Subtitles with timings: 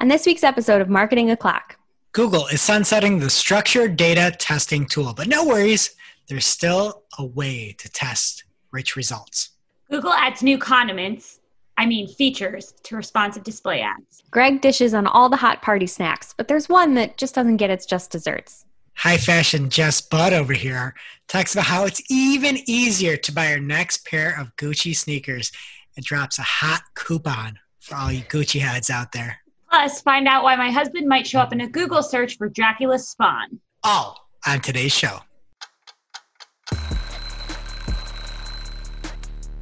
[0.00, 1.76] On this week's episode of Marketing O'Clock,
[2.12, 5.96] Google is sunsetting the structured data testing tool, but no worries,
[6.28, 9.50] there's still a way to test rich results.
[9.90, 11.40] Google adds new condiments,
[11.76, 14.22] I mean features, to responsive display ads.
[14.30, 17.70] Greg dishes on all the hot party snacks, but there's one that just doesn't get
[17.70, 18.66] its just desserts.
[18.94, 20.94] High fashion Jess Budd over here
[21.26, 25.50] talks about how it's even easier to buy your next pair of Gucci sneakers
[25.96, 29.38] and drops a hot coupon for all you Gucci heads out there.
[29.70, 33.08] Plus, find out why my husband might show up in a Google search for Dracula's
[33.08, 33.60] Spawn.
[33.84, 35.20] All on today's show.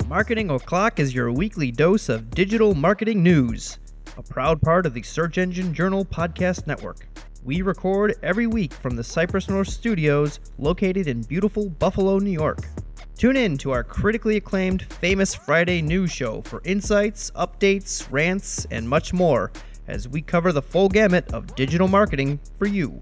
[0.06, 3.78] Marketing O'Clock is your weekly dose of digital marketing news,
[4.16, 7.08] a proud part of the Search Engine Journal Podcast Network.
[7.42, 12.60] We record every week from the Cypress North Studios located in beautiful Buffalo, New York.
[13.18, 18.88] Tune in to our critically acclaimed Famous Friday news show for insights, updates, rants, and
[18.88, 19.50] much more
[19.88, 23.00] as we cover the full gamut of digital marketing for you.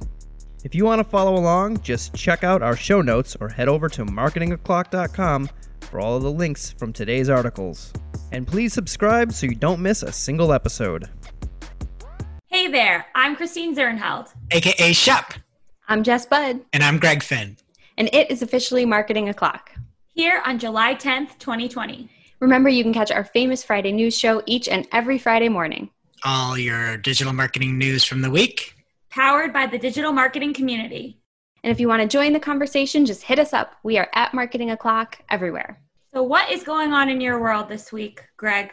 [0.64, 3.88] If you want to follow along, just check out our show notes or head over
[3.90, 7.92] to marketingoclock.com for all of the links from today's articles.
[8.32, 11.08] And please subscribe so you don't miss a single episode.
[12.46, 14.32] Hey there, I'm Christine Zirnheld.
[14.50, 15.34] AKA Shep.
[15.88, 17.56] I'm Jess Budd, And I'm Greg Finn.
[17.98, 19.70] and it is officially Marketing O'Clock.
[20.14, 22.08] Here on July 10th, 2020.
[22.40, 25.90] Remember, you can catch our famous Friday news show each and every Friday morning.
[26.26, 28.74] All your digital marketing news from the week.
[29.10, 31.18] Powered by the digital marketing community.
[31.62, 33.74] And if you want to join the conversation, just hit us up.
[33.82, 35.82] We are at Marketing O'Clock everywhere.
[36.14, 38.72] So, what is going on in your world this week, Greg?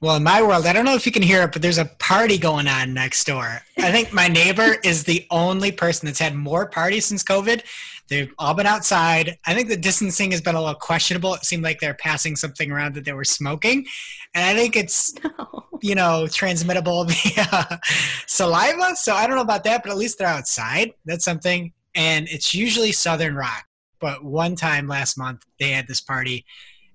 [0.00, 1.84] Well, in my world, I don't know if you can hear it, but there's a
[1.84, 3.60] party going on next door.
[3.76, 7.62] I think my neighbor is the only person that's had more parties since COVID.
[8.10, 9.38] They've all been outside.
[9.46, 11.32] I think the distancing has been a little questionable.
[11.34, 13.86] It seemed like they're passing something around that they were smoking.
[14.34, 15.14] And I think it's,
[15.80, 17.80] you know, transmittable via
[18.26, 18.96] saliva.
[18.96, 20.92] So I don't know about that, but at least they're outside.
[21.04, 21.72] That's something.
[21.94, 23.64] And it's usually Southern Rock.
[24.00, 26.44] But one time last month, they had this party,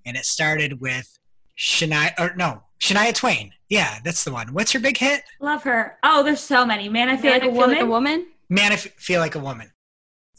[0.05, 1.17] and it started with
[1.57, 3.51] Shania, or no, Shania Twain.
[3.69, 4.53] Yeah, that's the one.
[4.53, 5.21] What's her big hit?
[5.39, 5.97] Love her.
[6.03, 6.89] Oh, there's so many.
[6.89, 7.75] Man, I feel Man, like a I feel woman.
[7.75, 8.27] like a woman.
[8.49, 9.71] Man, I F- feel like a woman.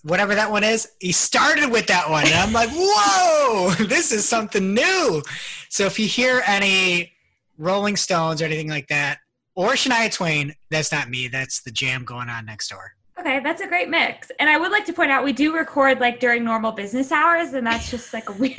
[0.06, 2.26] Whatever that one is, he started with that one.
[2.26, 5.20] And I'm like, whoa, this is something new.
[5.68, 7.12] So if you hear any
[7.58, 9.18] Rolling Stones or anything like that,
[9.56, 11.26] or Shania Twain, that's not me.
[11.26, 12.92] That's the jam going on next door.
[13.18, 14.30] Okay, that's a great mix.
[14.38, 17.54] And I would like to point out we do record like during normal business hours,
[17.54, 18.56] and that's just like a weird.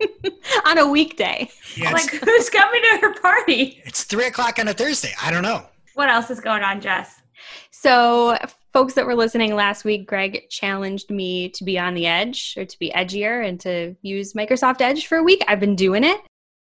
[0.66, 1.48] On a weekday.
[1.76, 3.80] Yeah, like, who's coming to her party?
[3.84, 5.12] it's three o'clock on a Thursday.
[5.22, 5.66] I don't know.
[5.94, 7.22] What else is going on, Jess?
[7.70, 8.36] So,
[8.72, 12.64] folks that were listening last week, Greg challenged me to be on the edge or
[12.64, 15.44] to be edgier and to use Microsoft Edge for a week.
[15.46, 16.20] I've been doing it.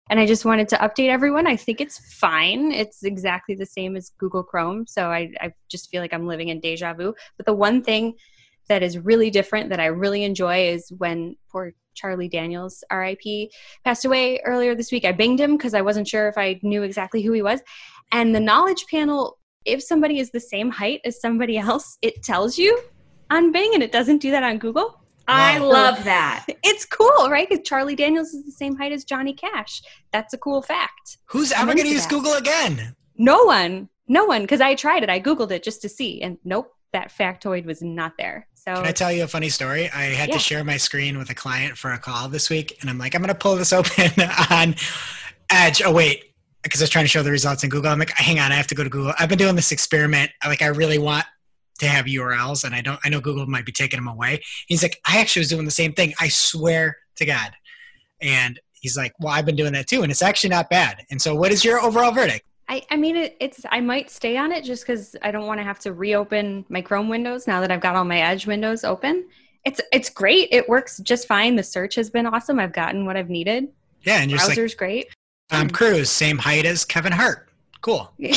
[0.09, 1.47] And I just wanted to update everyone.
[1.47, 2.73] I think it's fine.
[2.73, 4.85] It's exactly the same as Google Chrome.
[4.85, 7.13] So I, I just feel like I'm living in deja vu.
[7.37, 8.15] But the one thing
[8.67, 13.51] that is really different that I really enjoy is when poor Charlie Daniels, RIP,
[13.85, 15.05] passed away earlier this week.
[15.05, 17.61] I binged him because I wasn't sure if I knew exactly who he was.
[18.11, 22.57] And the knowledge panel, if somebody is the same height as somebody else, it tells
[22.57, 22.79] you
[23.29, 24.97] on Bing and it doesn't do that on Google.
[25.27, 26.45] I love that.
[26.63, 27.47] It's cool, right?
[27.47, 29.81] Because Charlie Daniels is the same height as Johnny Cash.
[30.11, 31.17] That's a cool fact.
[31.25, 32.09] Who's I'm ever going to use that.
[32.09, 32.95] Google again?
[33.17, 35.09] No one, no one, because I tried it.
[35.09, 38.47] I Googled it just to see, and nope, that factoid was not there.
[38.55, 39.89] So Can I tell you a funny story?
[39.89, 40.35] I had Yeah.
[40.35, 43.15] to share my screen with a client for a call this week, and I'm like,
[43.15, 44.11] I'm going to pull this open
[44.49, 44.75] on
[45.49, 45.81] Edge.
[45.81, 46.30] Oh, wait,
[46.63, 47.91] because I was trying to show the results in Google.
[47.91, 49.13] I'm like, hang on, I have to go to Google.
[49.17, 50.31] I've been doing this experiment.
[50.45, 51.25] Like, I really want
[51.79, 52.99] to have URLs, and I don't.
[53.03, 54.41] I know Google might be taking them away.
[54.67, 56.13] He's like, I actually was doing the same thing.
[56.19, 57.51] I swear to God.
[58.21, 61.03] And he's like, Well, I've been doing that too, and it's actually not bad.
[61.09, 62.45] And so, what is your overall verdict?
[62.69, 65.59] I, I mean, it, it's I might stay on it just because I don't want
[65.59, 68.83] to have to reopen my Chrome windows now that I've got all my Edge windows
[68.83, 69.27] open.
[69.65, 70.49] It's it's great.
[70.51, 71.55] It works just fine.
[71.55, 72.59] The search has been awesome.
[72.59, 73.67] I've gotten what I've needed.
[74.03, 75.07] Yeah, and like Browser's great.
[75.51, 77.49] Tom um, Cruise, same height as Kevin Hart.
[77.81, 78.09] Cool.
[78.17, 78.31] Very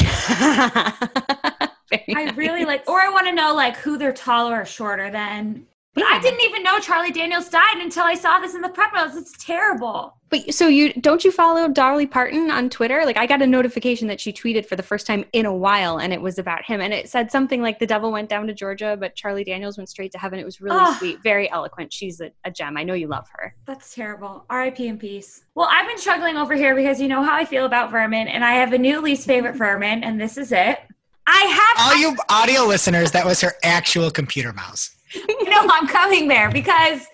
[2.16, 5.64] I really like, or I want to know like who they're taller or shorter than.
[5.94, 8.92] But I didn't even know Charlie Daniels died until I saw this in the prep
[8.92, 9.16] notes.
[9.16, 10.16] It's terrible.
[10.28, 13.04] But so you don't you follow Dolly Parton on Twitter?
[13.04, 16.00] Like I got a notification that she tweeted for the first time in a while,
[16.00, 18.54] and it was about him, and it said something like the devil went down to
[18.54, 20.40] Georgia, but Charlie Daniels went straight to heaven.
[20.40, 21.92] It was really sweet, very eloquent.
[21.92, 22.76] She's a, a gem.
[22.76, 23.54] I know you love her.
[23.64, 24.44] That's terrible.
[24.50, 25.44] RIP in peace.
[25.54, 28.44] Well, I've been struggling over here because you know how I feel about vermin, and
[28.44, 30.80] I have a new least favorite vermin, and this is it.
[31.26, 34.90] I have All you audio listeners, that was her actual computer mouse.
[35.14, 37.06] You know I'm coming there because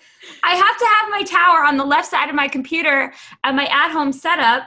[0.43, 3.13] I have to have my tower on the left side of my computer
[3.45, 4.65] at my at-home setup,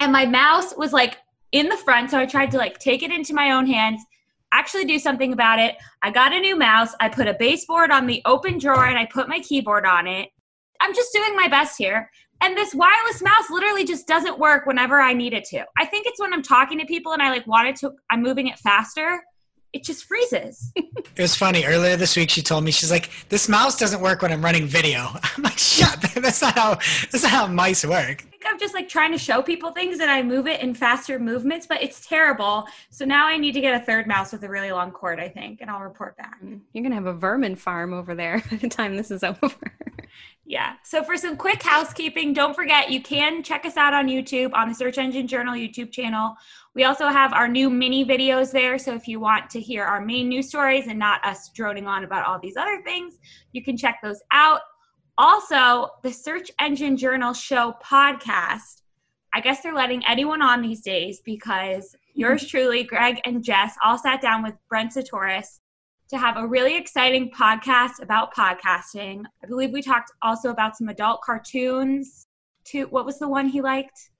[0.00, 1.18] and my mouse was like
[1.52, 2.10] in the front.
[2.10, 4.02] So I tried to like take it into my own hands,
[4.52, 5.76] actually do something about it.
[6.02, 6.94] I got a new mouse.
[7.00, 10.28] I put a baseboard on the open drawer and I put my keyboard on it.
[10.80, 12.10] I'm just doing my best here.
[12.40, 15.64] And this wireless mouse literally just doesn't work whenever I need it to.
[15.76, 18.46] I think it's when I'm talking to people and I like wanted to, I'm moving
[18.46, 19.20] it faster.
[19.72, 20.72] It just freezes.
[21.16, 21.64] It was funny.
[21.64, 24.66] Earlier this week, she told me she's like, "This mouse doesn't work when I'm running
[24.66, 26.00] video." I'm like, "Shut!
[26.14, 26.74] That's not how.
[27.10, 29.98] That's not how mice work." I think I'm just like trying to show people things
[29.98, 32.68] and I move it in faster movements, but it's terrible.
[32.90, 35.28] So now I need to get a third mouse with a really long cord, I
[35.28, 36.38] think, and I'll report back.
[36.40, 39.50] You're going to have a vermin farm over there by the time this is over.
[40.48, 40.76] Yeah.
[40.82, 44.66] So for some quick housekeeping, don't forget you can check us out on YouTube on
[44.66, 46.36] the Search Engine Journal YouTube channel.
[46.74, 48.78] We also have our new mini videos there.
[48.78, 52.02] So if you want to hear our main news stories and not us droning on
[52.02, 53.18] about all these other things,
[53.52, 54.62] you can check those out.
[55.18, 58.80] Also, the Search Engine Journal Show podcast.
[59.34, 62.48] I guess they're letting anyone on these days because yours hmm.
[62.48, 65.60] truly, Greg and Jess, all sat down with Brent Csutoras
[66.08, 69.24] to have a really exciting podcast about podcasting.
[69.42, 72.26] I believe we talked also about some adult cartoons.
[72.66, 74.10] To what was the one he liked?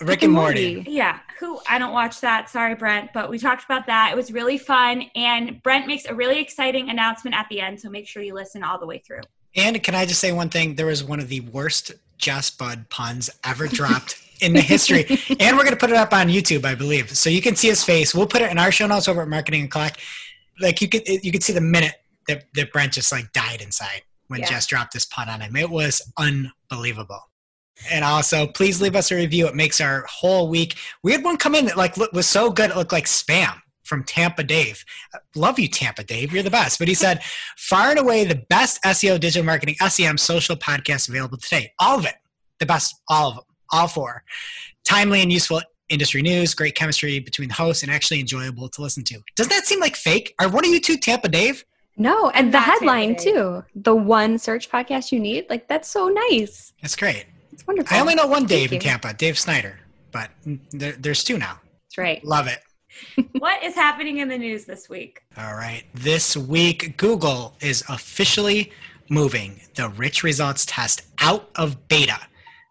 [0.00, 0.84] Rick and Morty.
[0.86, 2.48] Yeah, who I don't watch that.
[2.48, 4.10] Sorry, Brent, but we talked about that.
[4.12, 7.80] It was really fun, and Brent makes a really exciting announcement at the end.
[7.80, 9.20] So make sure you listen all the way through.
[9.56, 10.76] And can I just say one thing?
[10.76, 15.06] There was one of the worst Jess Budd puns ever dropped in the history.
[15.40, 17.10] and we're going to put it up on YouTube, I believe.
[17.16, 18.14] So you can see his face.
[18.14, 19.96] We'll put it in our show notes over at Marketing O'Clock.
[20.60, 21.94] Like you could, you could see the minute
[22.28, 24.46] that, that Brent just like died inside when Yeah.
[24.46, 25.56] Jess dropped this pun on him.
[25.56, 27.20] It was unbelievable.
[27.90, 29.46] And also, please leave us a review.
[29.46, 30.76] It makes our whole week.
[31.02, 33.56] We had one come in that like look, was so good it looked like spam
[33.84, 34.84] from Tampa Dave.
[35.34, 36.32] Love you, Tampa Dave.
[36.32, 36.78] You're the best.
[36.78, 37.22] But he said,
[37.56, 41.72] far and away the best SEO, digital marketing, SEM, social podcast available today.
[41.78, 42.14] All of it.
[42.60, 42.94] The best.
[43.08, 43.44] All of them.
[43.72, 44.22] All four.
[44.84, 49.04] Timely and useful industry news, great chemistry between the hosts, and actually enjoyable to listen
[49.04, 49.20] to.
[49.36, 50.34] Doesn't that seem like fake?
[50.38, 51.64] Are one of you two Tampa Dave?
[51.96, 53.24] No, and the Not headline Bay.
[53.24, 53.64] too.
[53.74, 55.46] The one search podcast you need.
[55.50, 56.72] Like that's so nice.
[56.80, 57.26] That's great.
[57.52, 57.94] It's wonderful.
[57.94, 58.80] I only know one Dave in you.
[58.80, 59.80] Tampa, Dave Snyder,
[60.12, 60.30] but
[60.72, 61.60] there, there's two now.
[61.84, 62.24] That's right.
[62.24, 62.60] Love it.
[63.38, 65.20] what is happening in the news this week?
[65.36, 65.84] All right.
[65.94, 68.72] This week, Google is officially
[69.08, 72.18] moving the rich results test out of beta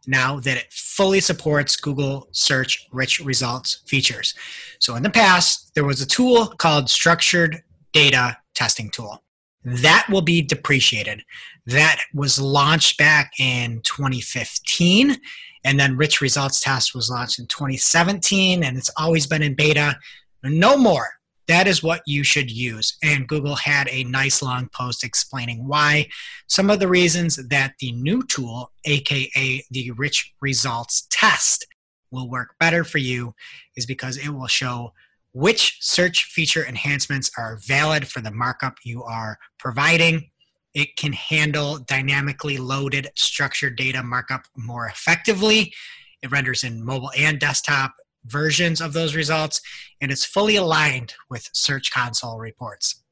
[0.08, 4.34] now that it fully supports Google search rich results features.
[4.80, 7.64] So in the past, there was a tool called structured
[7.94, 9.24] data testing tool.
[9.64, 11.22] That will be depreciated.
[11.66, 15.18] That was launched back in 2015
[15.66, 19.98] and then rich results test was launched in 2017 and it's always been in beta.
[20.44, 21.10] No more
[21.50, 22.96] that is what you should use.
[23.04, 26.08] And Google had a nice long post explaining why.
[26.48, 31.66] Some of the reasons that the new tool, aka the Rich Results Test,
[32.12, 33.34] will work better for you
[33.76, 34.94] is because it will show
[35.34, 40.30] which search feature enhancements are valid for the markup you are providing.
[40.76, 45.74] It can handle dynamically loaded structured data markup more effectively.
[46.22, 47.96] It renders in mobile and desktop
[48.26, 49.62] versions of those results
[50.02, 53.04] and it's fully aligned with Search Console reports.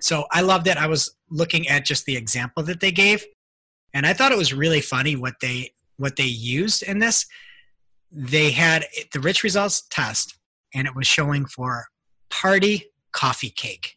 [0.00, 0.76] So I loved it.
[0.76, 3.24] I was looking at just the example that they gave,
[3.92, 7.26] and I thought it was really funny what they what they used in this.
[8.12, 10.38] They had the rich results test,
[10.72, 11.86] and it was showing for
[12.30, 13.96] party coffee cake.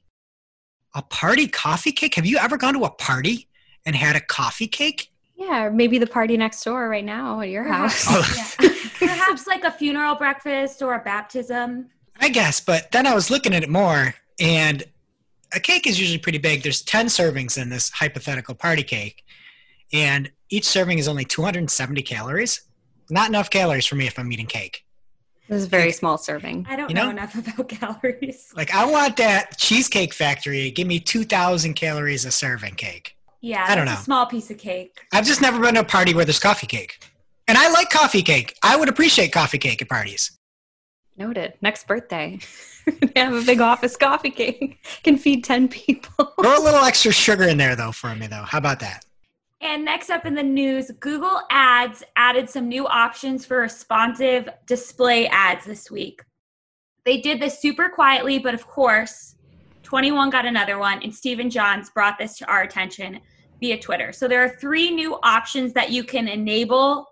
[0.96, 2.16] A party coffee cake?
[2.16, 3.48] Have you ever gone to a party
[3.86, 5.11] and had a coffee cake?
[5.42, 8.06] Yeah, or maybe the party next door right now at your house.
[8.06, 8.64] Perhaps, oh.
[8.66, 8.74] yeah.
[9.08, 11.90] Perhaps like a funeral breakfast or a baptism.
[12.20, 14.84] I guess, but then I was looking at it more, and
[15.54, 16.62] a cake is usually pretty big.
[16.62, 19.24] There's 10 servings in this hypothetical party cake,
[19.92, 22.62] and each serving is only 270 calories.
[23.10, 24.86] Not enough calories for me if I'm eating cake.
[25.50, 26.68] This is a very small serving.
[26.70, 27.06] I don't You know?
[27.06, 27.10] know?
[27.12, 28.54] enough about calories.
[28.56, 30.70] Like, I want that Cheesecake Factory.
[30.72, 33.16] Give me 2,000 calories a serving cake.
[33.42, 33.94] Yeah, I don't know.
[33.94, 35.02] A small piece of cake.
[35.12, 37.04] I've just never been to a party where there's coffee cake.
[37.48, 38.56] And I like coffee cake.
[38.64, 40.38] I would appreciate coffee cake at parties.
[41.18, 41.54] Noted.
[41.62, 42.40] Next birthday.
[42.86, 44.78] they have a big office coffee cake.
[45.04, 46.34] Can feed 10 people.
[46.40, 48.44] Throw a little extra sugar in there, though, for me, though.
[48.44, 49.06] How about that?
[49.60, 55.28] And next up in the news, Google Ads added some new options for responsive display
[55.28, 56.24] ads this week.
[57.06, 59.36] They did this super quietly, but of course,
[59.84, 63.20] 21 got another one, and Stephen Johns brought this to our attention
[63.62, 64.12] via Twitter.
[64.12, 67.06] So there are three new options that you can enable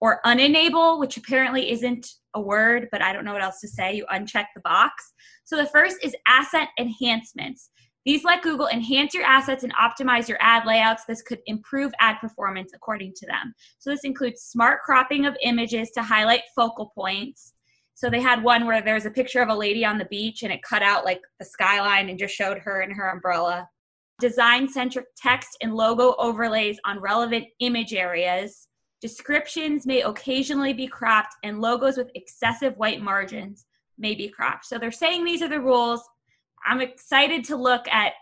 [0.00, 3.94] or unenable, which apparently isn't a word, but I don't know what else to say.
[3.94, 5.14] You uncheck the box.
[5.44, 7.70] So the first is asset enhancements.
[8.04, 11.04] These let Google enhance your assets and optimize your ad layouts.
[11.08, 13.52] This could improve ad performance according to them.
[13.78, 17.54] So this includes smart cropping of images to highlight focal points,
[17.96, 20.42] So they had one where there was a picture of a lady on the beach
[20.42, 23.70] and it cut out like the skyline and just showed her and her umbrella.
[24.18, 28.68] Design centric text and logo overlays on relevant image areas.
[29.02, 33.66] Descriptions may occasionally be cropped, and logos with excessive white margins
[33.98, 34.64] may be cropped.
[34.64, 36.02] So they're saying these are the rules.
[36.66, 38.14] I'm excited to look at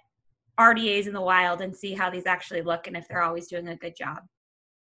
[0.59, 3.69] RDAs in the wild and see how these actually look and if they're always doing
[3.69, 4.19] a good job.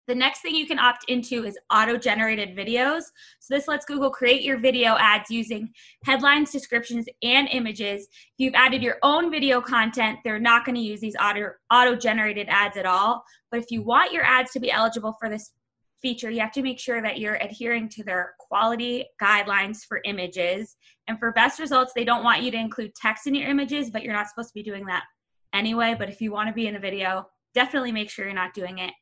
[0.09, 3.03] The next thing you can opt into is auto generated videos.
[3.39, 5.71] So, this lets Google create your video ads using
[6.05, 8.09] headlines, descriptions, and images.
[8.11, 12.49] If you've added your own video content, they're not going to use these auto generated
[12.51, 13.23] ads at all.
[13.51, 15.53] But if you want your ads to be eligible for this
[16.01, 20.77] feature, you have to make sure that you're adhering to their quality guidelines for images.
[21.07, 24.03] And for best results, they don't want you to include text in your images, but
[24.03, 25.05] you're not supposed to be doing that
[25.53, 25.95] anyway.
[25.97, 28.79] But if you want to be in a video, definitely make sure you're not doing
[28.79, 28.93] it.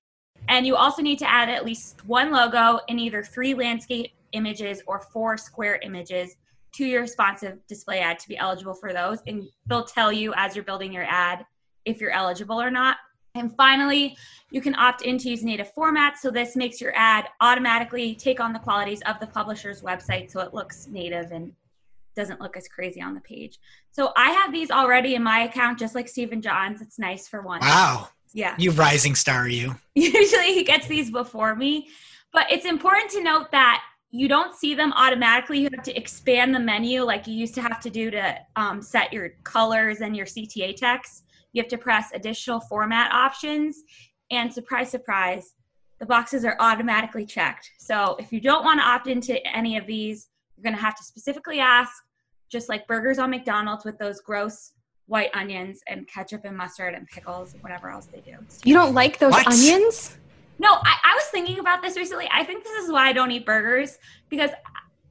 [0.49, 4.83] And you also need to add at least one logo in either three landscape images
[4.87, 6.37] or four square images
[6.73, 9.19] to your responsive display ad to be eligible for those.
[9.27, 11.45] And they'll tell you as you're building your ad
[11.85, 12.97] if you're eligible or not.
[13.35, 14.17] And finally,
[14.51, 16.17] you can opt in to use native formats.
[16.17, 20.41] So this makes your ad automatically take on the qualities of the publisher's website so
[20.41, 21.53] it looks native and
[22.17, 23.59] doesn't look as crazy on the page.
[23.93, 26.81] So I have these already in my account, just like Stephen John's.
[26.83, 27.61] It's nice for one.
[27.61, 28.09] Wow.
[28.33, 28.55] Yeah.
[28.59, 29.77] You rising star, you.
[29.95, 31.89] Usually he gets these before me.
[32.33, 35.61] But it's important to note that you don't see them automatically.
[35.61, 38.83] You have to expand the menu like you used to have to do to um,
[38.83, 41.25] set your colors and your CTA text.
[41.53, 43.83] You have to press additional format options.
[44.31, 45.55] And surprise, surprise,
[45.99, 47.71] the boxes are automatically checked.
[47.79, 50.97] So if you don't want to opt into any of these, you're going to have
[50.97, 51.93] to specifically ask,
[52.49, 54.73] just like burgers on McDonald's with those gross
[55.11, 58.37] white onions and ketchup and mustard and pickles and whatever else they do.
[58.65, 59.47] You don't like those what?
[59.47, 60.17] onions?
[60.61, 62.29] No, I, I was thinking about this recently.
[62.33, 63.99] I think this is why I don't eat burgers
[64.29, 64.51] because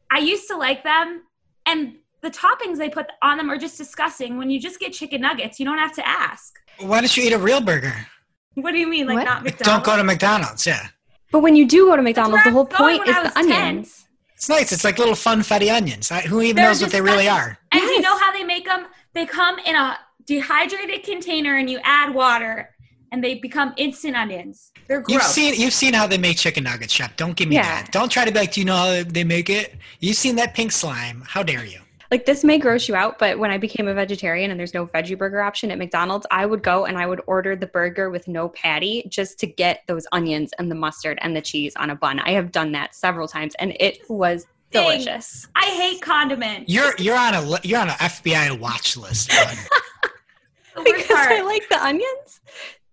[0.09, 1.23] I used to like them
[1.65, 4.37] and the toppings they put on them are just disgusting.
[4.37, 6.55] When you just get chicken nuggets, you don't have to ask.
[6.79, 7.93] Why don't you eat a real burger?
[8.55, 9.25] What do you mean, like what?
[9.25, 9.65] not McDonald's?
[9.65, 10.87] Don't go to McDonald's, yeah.
[11.31, 13.85] But when you do go to McDonald's, the whole point is the 10.
[14.39, 14.49] Onions.
[14.49, 14.71] It's nice.
[14.71, 16.09] It's like little funfetti onions.
[16.27, 17.57] Who even They're knows what they really are?
[17.71, 17.95] And yes.
[17.95, 18.87] you know how they make them?
[19.13, 22.69] They come in a dehydrated container and you add water
[23.11, 24.71] and they become instant onions.
[24.87, 25.13] They're gross.
[25.13, 27.15] You've seen you've seen how they make chicken nuggets, chef.
[27.17, 27.81] Don't give me yeah.
[27.81, 27.91] that.
[27.91, 29.75] Don't try to be like, do you know how they make it?
[29.99, 31.23] You've seen that pink slime.
[31.27, 31.79] How dare you?
[32.11, 34.87] Like this may gross you out, but when I became a vegetarian and there's no
[34.87, 38.27] veggie burger option at McDonald's, I would go and I would order the burger with
[38.27, 41.95] no patty just to get those onions and the mustard and the cheese on a
[41.95, 42.19] bun.
[42.19, 45.47] I have done that several times and it was delicious.
[45.55, 46.71] I hate condiments.
[46.71, 49.29] You're you're on a you're on an FBI watch list.
[50.83, 51.31] because part.
[51.31, 52.41] I like the onions.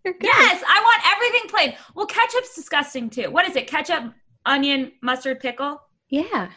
[0.04, 1.75] Yes, I want everything plain.
[1.94, 3.30] Well, ketchup's disgusting too.
[3.30, 3.66] What is it?
[3.66, 4.12] Ketchup,
[4.44, 5.80] onion, mustard, pickle.
[6.08, 6.50] Yeah,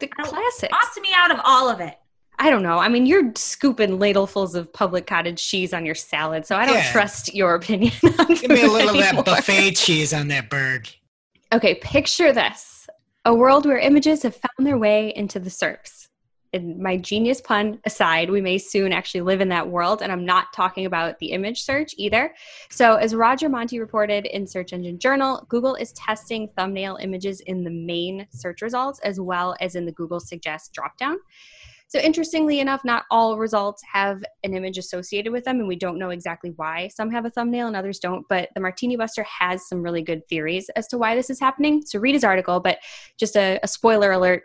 [0.00, 0.70] the classic.
[0.72, 1.96] Opt me out of all of it.
[2.38, 2.78] I don't know.
[2.78, 6.76] I mean, you're scooping ladlefuls of public cottage cheese on your salad, so I don't
[6.76, 6.90] yeah.
[6.90, 7.92] trust your opinion.
[8.02, 10.88] Give me a little of that buffet cheese on that bird.
[11.52, 12.88] Okay, picture this
[13.26, 16.08] a world where images have found their way into the SERPs.
[16.52, 20.02] And my genius pun aside, we may soon actually live in that world.
[20.02, 22.34] And I'm not talking about the image search either.
[22.70, 27.62] So, as Roger Montti reported in Search Engine Journal, Google is testing thumbnail images in
[27.62, 31.16] the main search results as well as in the Google Suggest dropdown.
[31.90, 35.98] So, interestingly enough, not all results have an image associated with them, and we don't
[35.98, 38.24] know exactly why some have a thumbnail and others don't.
[38.28, 41.82] But the Martinibuster has some really good theories as to why this is happening.
[41.84, 42.78] So, read his article, but
[43.18, 44.44] just a, a spoiler alert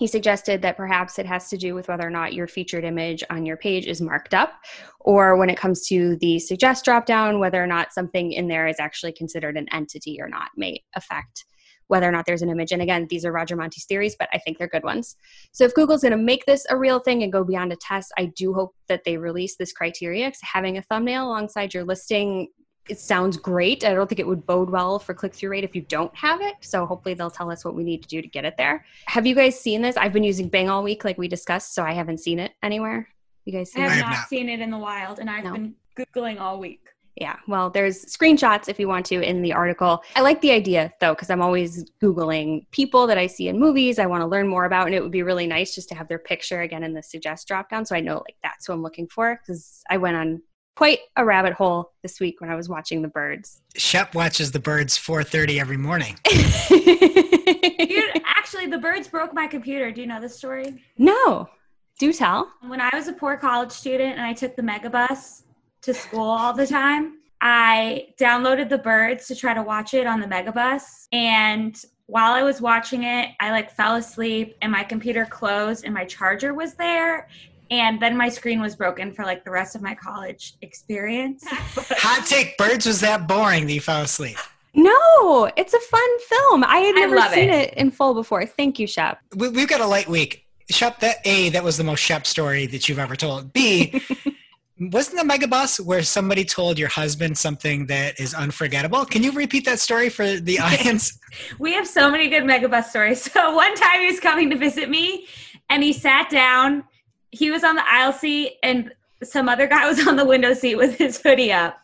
[0.00, 3.22] he suggested that perhaps it has to do with whether or not your featured image
[3.28, 4.54] on your page is marked up,
[4.98, 8.80] or when it comes to the suggest dropdown, whether or not something in there is
[8.80, 11.44] actually considered an entity or not may affect
[11.88, 12.72] whether or not there's an image.
[12.72, 15.16] And again, these are Roger Montti's theories, but I think they're good ones.
[15.52, 18.10] So if Google's going to make this a real thing and go beyond a test,
[18.16, 22.48] I do hope that they release this criteria having a thumbnail alongside your listing
[22.88, 23.84] it sounds great.
[23.84, 26.40] I don't think it would bode well for click through rate if you don't have
[26.40, 26.56] it.
[26.60, 28.84] So hopefully they'll tell us what we need to do to get it there.
[29.06, 29.96] Have you guys seen this?
[29.96, 33.08] I've been using Bing all week, like we discussed, so I haven't seen it anywhere.
[33.44, 34.00] You guys seen I have, it?
[34.00, 35.52] not, not, seen it in the wild, and I've no.
[35.52, 36.90] been googling all week.
[37.16, 40.02] Yeah, well, there's screenshots if you want to in the article.
[40.16, 43.98] I like the idea though, because I'm always Googling people that I see in movies
[43.98, 44.86] I want to learn more about.
[44.86, 47.48] And it would be really nice just to have their picture again in the suggest
[47.48, 47.86] dropdown.
[47.86, 50.40] So I know like that's who I'm looking for because I went on
[50.80, 53.60] quite a rabbit hole this week when I was watching the birds.
[53.76, 56.16] Shep watches the birds 4:30 every morning.
[56.30, 59.90] Dude, actually, the birds broke my computer.
[59.90, 60.82] Do you know this story?
[60.96, 61.50] No.
[61.98, 62.48] Do tell.
[62.66, 65.42] When I was a poor college student and I took the megabus,
[65.82, 67.18] to school all the time.
[67.42, 71.08] I downloaded the birds to try to watch it on the megabus.
[71.12, 75.94] And while I was watching it, I like fell asleep and my computer closed and
[75.94, 77.28] my charger was there.
[77.70, 81.44] And then my screen was broken for like the rest of my college experience.
[81.48, 84.36] Hot take Birds was that boring that you fell asleep.
[84.74, 86.64] No, it's a fun film.
[86.64, 87.70] I had never love seen it.
[87.70, 87.74] it.
[87.74, 88.46] in full before.
[88.46, 89.18] Thank you, Shep.
[89.36, 90.46] We, we've got a light week.
[90.68, 93.52] Shep, that A, that was the most Shep story that you've ever told.
[93.52, 94.00] B,
[94.80, 99.04] wasn't the megabus where somebody told your husband something that is unforgettable?
[99.04, 101.18] Can you repeat that story for the audience?
[101.58, 103.22] We have so many good megabus stories.
[103.30, 105.26] So one time he was coming to visit me
[105.68, 106.84] and he sat down.
[107.30, 110.76] He was on the aisle seat and some other guy was on the window seat
[110.76, 111.80] with his hoodie up.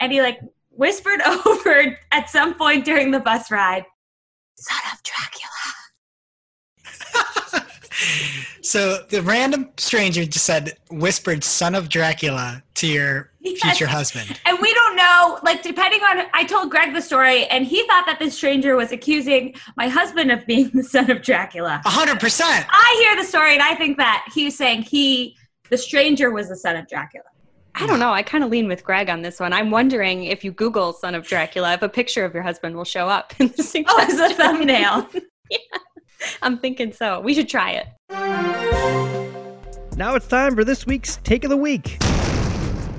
[0.00, 3.84] And he like whispered over at some point during the bus ride,
[4.56, 5.50] Son of Dracula.
[8.62, 13.60] so the random stranger just said, whispered son of Dracula to your Yes.
[13.60, 14.40] future husband.
[14.46, 18.06] And we don't know, like, depending on, I told Greg the story, and he thought
[18.06, 21.82] that this stranger was accusing my husband of being the son of Dracula.
[21.84, 22.66] A hundred percent.
[22.70, 25.36] I hear the story, and I think that he was saying he,
[25.70, 27.24] the stranger, was the son of Dracula.
[27.74, 28.12] I don't know.
[28.12, 29.52] I kind of lean with Greg on this one.
[29.52, 32.84] I'm wondering if you Google "son of Dracula," if a picture of your husband will
[32.84, 34.36] show up in the Oh, as a suggestions.
[34.38, 35.08] thumbnail.
[36.42, 37.18] I'm thinking so.
[37.20, 37.88] We should try it.
[39.96, 41.98] Now it's time for this week's Take of the Week.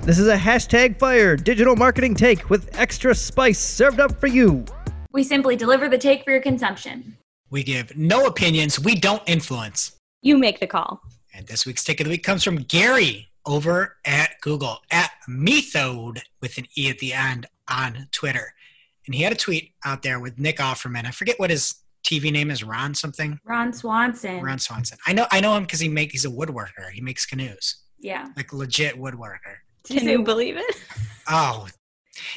[0.05, 4.65] This is a hashtag fire digital marketing take with extra spice served up for you.
[5.13, 7.15] we simply deliver the take for your consumption.
[7.49, 8.79] We give no opinions.
[8.79, 9.93] We don't influence.
[10.21, 11.01] You make the call.
[11.33, 16.21] And this week's take of the week comes from Gary over at Google at Methode
[16.41, 18.53] with an E at the end on Twitter.
[19.05, 21.05] And he had a tweet out there with Nick Offerman.
[21.05, 23.39] I forget what his TV name is, Ron something.
[23.45, 24.41] Ron Swanson.
[24.41, 24.97] Ron Swanson.
[25.07, 26.89] I know I know him because he make he's a woodworker.
[26.91, 27.77] He makes canoes.
[27.99, 28.27] Yeah.
[28.35, 29.59] Like legit woodworker.
[29.85, 30.75] Did Can say- you believe it?
[31.27, 31.67] Oh.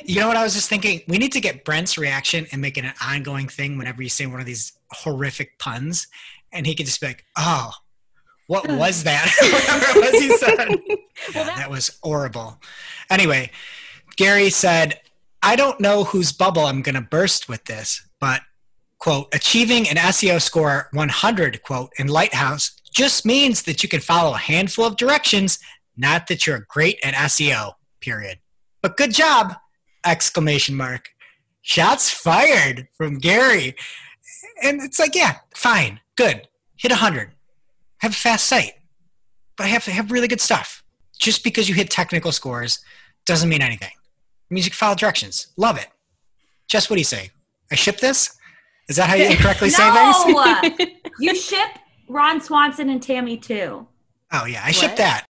[0.05, 1.03] You know what I was just thinking?
[1.07, 4.27] We need to get Brent's reaction and make it an ongoing thing whenever you say
[4.27, 6.07] one of these horrific puns.
[6.53, 7.73] And he could just be like, oh,
[8.47, 9.31] what was that?
[9.41, 10.69] Whatever was he said.
[11.35, 12.59] Yeah, that was horrible.
[13.11, 13.51] Anyway,
[14.17, 15.01] Gary said,
[15.43, 18.43] I don't know whose bubble I'm going to burst with this, but,
[18.99, 24.35] quote, achieving an SEO score 100, quote, in Lighthouse just means that you can follow
[24.35, 25.59] a handful of directions,
[25.97, 28.39] not that you're great at SEO, period.
[28.83, 29.55] But good job!
[30.05, 31.11] Exclamation mark.
[31.63, 33.75] Shots fired from Gary.
[34.63, 36.47] And it's like, yeah, fine, good.
[36.77, 37.33] Hit 100.
[37.99, 38.75] Have a fast site.
[39.57, 40.85] But I have to have really good stuff.
[41.19, 42.79] Just because you hit technical scores
[43.25, 43.89] doesn't mean anything.
[43.89, 45.49] It means you can follow directions.
[45.57, 45.89] Love it.
[46.69, 47.31] Just what do you say?
[47.71, 48.37] I ship this?
[48.89, 50.17] Is that how you incorrectly say things?
[50.27, 50.87] no!
[51.19, 51.69] you ship
[52.09, 53.87] Ron Swanson and Tammy too.
[54.33, 55.27] Oh yeah, I ship that.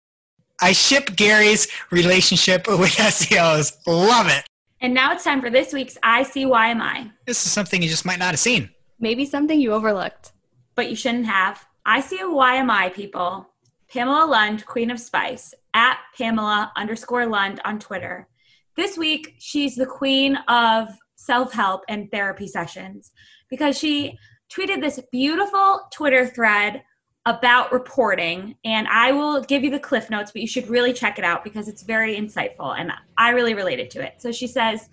[0.62, 3.76] I ship Gary's relationship with SEOs.
[3.84, 4.44] Love it.
[4.80, 7.10] And now it's time for this week's ICYMI.
[7.26, 8.70] This is something you just might not have seen.
[9.00, 10.32] Maybe something you overlooked.
[10.76, 11.66] but you shouldn't have.
[11.84, 13.48] i see a y ICYMI people,
[13.92, 18.28] Pamela Lund, Queen of Spice, at Pamela underscore Lund on Twitter.
[18.76, 23.10] This week, she's the queen of self help and therapy sessions
[23.50, 24.16] because she
[24.48, 26.82] tweeted this beautiful Twitter thread
[27.26, 28.56] about reporting.
[28.64, 31.44] And I will give you the cliff notes, but you should really check it out
[31.44, 34.14] because it's very insightful and I really related to it.
[34.18, 34.88] So she says,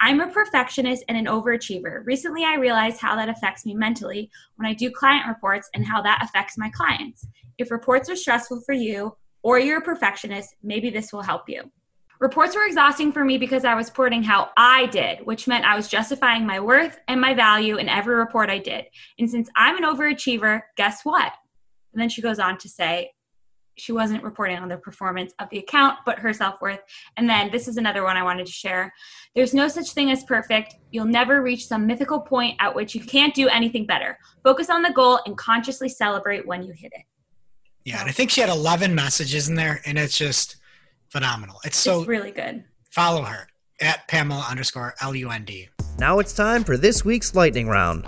[0.00, 2.04] I'm a perfectionist and an overachiever.
[2.04, 6.02] Recently, I realized how that affects me mentally when I do client reports and how
[6.02, 7.26] that affects my clients.
[7.58, 11.70] If reports are stressful for you or you're a perfectionist, maybe this will help you.
[12.18, 15.74] Reports were exhausting for me because I was reporting how I did, which meant I
[15.74, 18.84] was justifying my worth and my value in every report I did.
[19.18, 21.32] And since I'm an overachiever, guess what?
[21.92, 23.10] And then she goes on to say
[23.76, 26.80] she wasn't reporting on the performance of the account, but her self worth.
[27.16, 28.92] And then this is another one I wanted to share.
[29.34, 30.76] There's no such thing as perfect.
[30.90, 34.18] You'll never reach some mythical point at which you can't do anything better.
[34.44, 37.04] Focus on the goal and consciously celebrate when you hit it.
[37.84, 40.56] Yeah, and I think she had 11 messages in there, and it's just
[41.08, 41.56] phenomenal.
[41.64, 42.64] It's so it's really good.
[42.90, 43.48] follow her
[43.80, 45.68] at Pamela underscore L U N D.
[45.98, 48.04] Now it's time for this week's lightning round.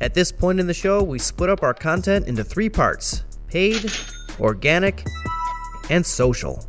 [0.00, 3.92] At this point in the show, we split up our content into three parts paid,
[4.38, 5.04] organic,
[5.90, 6.64] and social.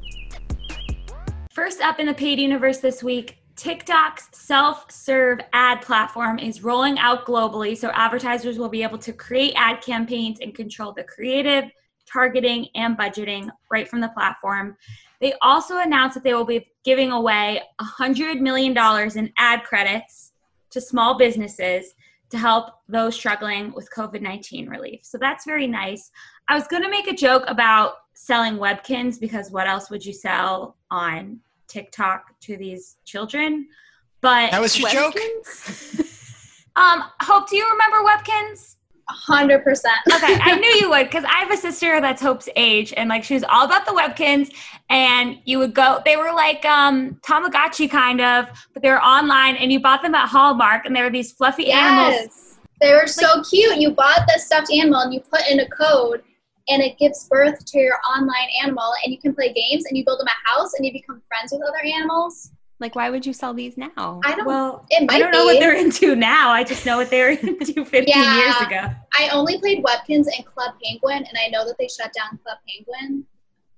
[1.52, 7.00] First up in the paid universe this week, TikTok's self serve ad platform is rolling
[7.00, 11.72] out globally, so advertisers will be able to create ad campaigns and control the creative,
[12.12, 14.76] targeting, and budgeting right from the platform.
[15.22, 18.76] They also announced that they will be giving away $100 million
[19.15, 20.34] in ad credits
[20.72, 21.94] to small businesses
[22.32, 25.02] to help those struggling with COVID 19 relief.
[25.04, 26.12] So that's very nice.
[26.48, 30.13] I was going to make a joke about selling webkinz because what else would you
[30.13, 33.67] sell on TikTok to these children?
[34.22, 35.15] But That was your joke?
[36.76, 38.76] Um, Hope, do you remember Webkinz?
[39.12, 39.95] Hundred percent.
[40.13, 43.24] Okay, I knew you would because I have a sister that's Hope's age, and like
[43.24, 44.54] she was all about the Webkinz.
[44.89, 49.56] And you would go; they were like um, Tamagotchi kind of, but they were online,
[49.58, 52.13] and you bought them at Hallmark, and they were these fluffy animals.
[52.13, 53.78] Yes, they were so cute.
[53.78, 56.24] You bought the stuffed animal and you put in a code,
[56.69, 60.06] and it gives birth to your online animal, and you can play games, and you
[60.06, 62.52] build them a house, and you become friends with other animals.
[62.82, 64.20] Like, why would you sell these now?
[64.26, 64.46] I don't.
[64.46, 65.54] Well, it might I don't know be.
[65.54, 66.50] what they're into now.
[66.50, 68.36] I just know what they were into 15 Yeah.
[68.38, 68.88] years ago.
[69.13, 72.58] I only played Webkinz and Club Penguin, and I know that they shut down Club
[72.67, 73.24] Penguin.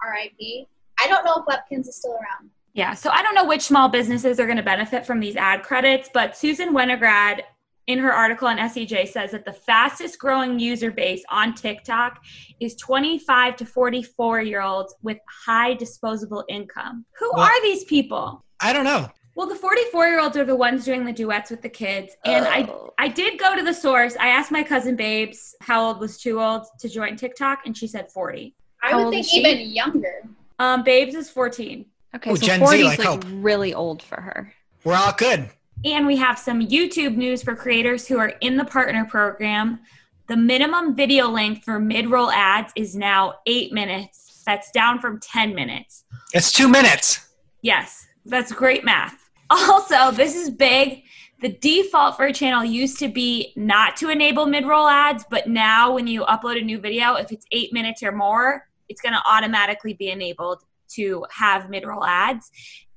[0.01, 0.67] R.I.P.
[0.99, 2.49] I don't know if Webkinz is still around.
[2.73, 5.63] Yeah, so I don't know which small businesses are going to benefit from these ad
[5.63, 7.41] credits, but Susan Wenograd
[7.87, 12.19] in her article on SEJ says that the fastest growing user base on TikTok
[12.61, 17.05] is 25 to 44 year olds with high disposable income.
[17.19, 18.42] Who Well- are these people?
[18.59, 19.09] I don't know.
[19.35, 22.15] Well, the 44 year olds are the ones doing the duets with the kids.
[22.23, 22.93] And I, Oh.
[22.99, 24.15] I did go to the source.
[24.19, 27.87] I asked my cousin Babes how old was too old to join TikTok, and she
[27.87, 28.53] said 40.
[28.83, 30.21] I How would think even younger.
[30.59, 31.85] Um, Babes is 14.
[32.15, 33.23] Okay, Ooh, so Gen Z, 40 is like like Hope.
[33.31, 34.53] really old for her.
[34.83, 35.49] We're all good.
[35.83, 39.79] And we have some YouTube news for creators who are in the partner program.
[40.27, 44.43] The minimum video length for mid roll ads is now eight minutes.
[44.45, 46.03] That's down from 10 minutes.
[46.33, 47.27] It's two minutes.
[47.61, 49.19] Yes, that's great math.
[49.49, 51.03] Also, this is big.
[51.41, 55.47] The default for a channel used to be not to enable mid roll ads, but
[55.47, 59.13] now when you upload a new video, if it's eight minutes or more, it's going
[59.13, 60.63] to automatically be enabled
[60.95, 62.49] to have mid roll ads.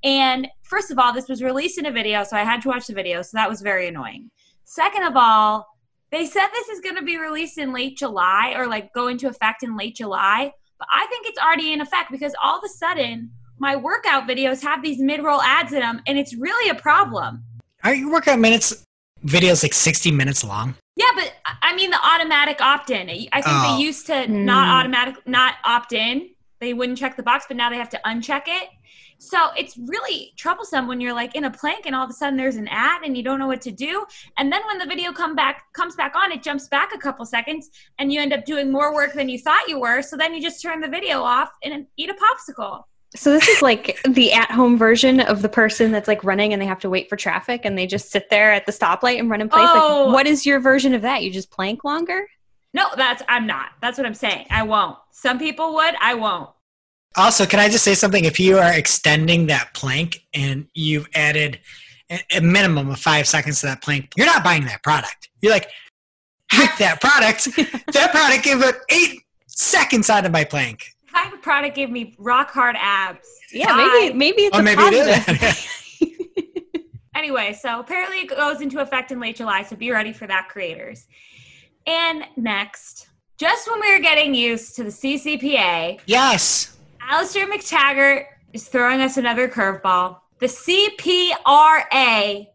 [0.03, 2.87] And first of all, this was released in a video, so I had to watch
[2.87, 4.31] the video, so that was very annoying.
[4.63, 5.67] Second of all,
[6.11, 9.27] they said this is going to be released in late July or like go into
[9.27, 12.69] effect in late July, but I think it's already in effect because all of a
[12.69, 17.43] sudden my workout videos have these mid-roll ads in them and it's really a problem.
[17.83, 18.83] Are your workout minutes
[19.25, 20.75] videos like 60 minutes long?
[20.95, 23.09] Yeah, but I- I mean the automatic opt-in.
[23.09, 23.75] I think Oh.
[23.77, 24.45] they used to Hmm.
[24.45, 26.29] not automatic not opt in.
[26.59, 28.69] They wouldn't check the box, but now they have to uncheck it.
[29.19, 32.37] So it's really troublesome when you're like in a plank and all of a sudden
[32.37, 34.05] there's an ad and you don't know what to do.
[34.37, 37.25] And then when the video come back comes back on, it jumps back a couple
[37.25, 40.01] seconds and you end up doing more work than you thought you were.
[40.03, 42.83] So then you just turn the video off and eat a popsicle.
[43.15, 46.65] So this is like the at-home version of the person that's like running and they
[46.65, 49.41] have to wait for traffic and they just sit there at the stoplight and run
[49.41, 49.67] in place.
[49.67, 50.05] Oh.
[50.05, 51.23] Like, what is your version of that?
[51.23, 52.27] You just plank longer?
[52.73, 53.69] No, that's I'm not.
[53.81, 54.47] That's what I'm saying.
[54.49, 54.97] I won't.
[55.11, 55.95] Some people would.
[56.01, 56.49] I won't.
[57.15, 58.25] Also, can I just say something?
[58.25, 61.59] If you are extending that plank and you've added
[62.11, 65.29] a a minimum of five seconds to that plank, you're not buying that product.
[65.41, 65.69] You're like,
[66.51, 67.45] hack that product.
[67.93, 70.93] that product gave it eight seconds out of my plank.
[71.47, 73.25] My product gave me rock hard abs.
[73.53, 73.87] Yeah, Bye.
[74.11, 75.43] maybe maybe it's Or a Oh, maybe positive.
[75.43, 75.67] is.
[77.15, 80.49] Anyway, so apparently it goes into effect in late July, so be ready for that,
[80.49, 81.07] creators.
[81.87, 83.07] And next,
[83.39, 86.77] just when we were getting used to the CCPA, yes.
[87.01, 90.19] Alastair Mactaggart is throwing us another curveball.
[90.39, 92.45] The CPRA,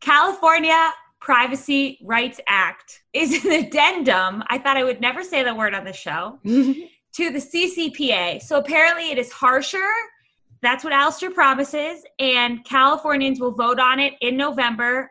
[0.00, 4.44] California Privacy Rights Act, is an addendum.
[4.48, 6.38] I thought I would never say the word on the show.
[7.16, 8.42] to the CCPA.
[8.42, 9.88] So apparently it is harsher.
[10.62, 12.04] That's what Alastair promises.
[12.18, 15.10] And Californians will vote on it in November.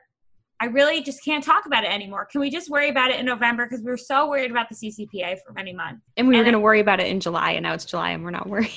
[0.60, 2.26] I really just can't talk about it anymore.
[2.26, 3.66] Can we just worry about it in November?
[3.66, 6.02] Because we were so worried about the CCPA for many months.
[6.18, 8.24] and we were going to worry about it in July, and now it's July, and
[8.24, 8.72] we're not worried.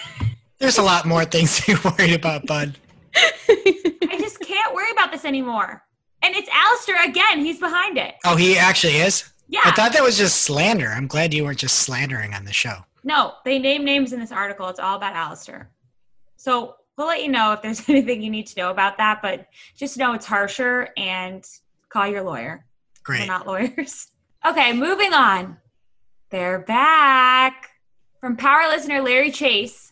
[0.58, 2.78] There's a lot more things to be worried about, bud.
[3.14, 5.82] I just can't worry about this anymore.
[6.22, 7.44] And it's Alastair again.
[7.44, 8.14] He's behind it.
[8.24, 9.30] Oh, he actually is?
[9.48, 9.60] Yeah.
[9.64, 10.88] I thought that was just slander.
[10.88, 12.84] I'm glad you weren't just slandering on the show.
[13.04, 14.68] no, they name names in this article.
[14.68, 15.70] It's all about Alastair.
[16.36, 19.22] So we'll let you know if there's anything you need to know about that.
[19.22, 21.44] But just know it's harsher and
[21.88, 22.66] call your lawyer.
[23.02, 23.20] Great.
[23.20, 24.08] We're not lawyers.
[24.46, 25.56] Okay, moving on.
[26.30, 27.70] They're back.
[28.20, 29.87] From power listener Larry Chase,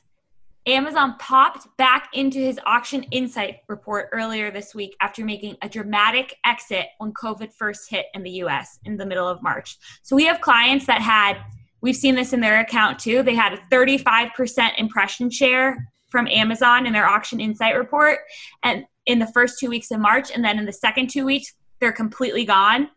[0.66, 6.36] Amazon popped back into his auction insight report earlier this week after making a dramatic
[6.44, 9.78] exit when COVID first hit in the US in the middle of March.
[10.02, 11.38] So we have clients that had,
[11.82, 16.86] we've seen this in their account too, they had a 35% impression share from Amazon
[16.86, 18.18] in their auction insight report
[18.64, 20.32] and in the first two weeks of March.
[20.32, 22.88] And then in the second two weeks, they're completely gone.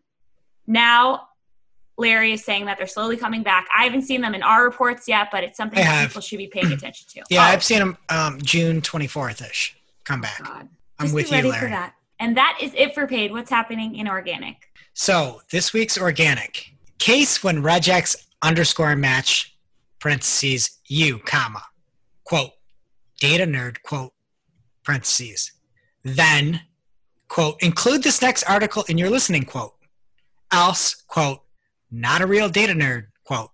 [0.66, 1.29] Now,
[2.00, 3.68] Larry is saying that they're slowly coming back.
[3.76, 6.48] I haven't seen them in our reports yet, but it's something that people should be
[6.48, 7.24] paying attention to.
[7.30, 9.78] Yeah, Oh, I've seen them um, June 24th ish.
[10.06, 10.44] Come back.
[10.44, 10.68] God.
[10.98, 11.62] I'm Just with be you, ready Larry.
[11.66, 11.94] for that.
[12.20, 13.32] And that is it for paid.
[13.32, 14.56] What's happening in organic?
[14.94, 19.56] So this week's organic case when regex underscore match
[20.00, 21.62] parentheses you comma
[22.26, 22.52] quote
[23.20, 24.14] data nerd quote
[24.84, 25.52] parentheses
[26.04, 26.62] then
[27.30, 29.76] quote, include this next article in your listening quote.
[30.52, 31.42] Else, quote,
[31.92, 33.50] not a real data nerd, quote.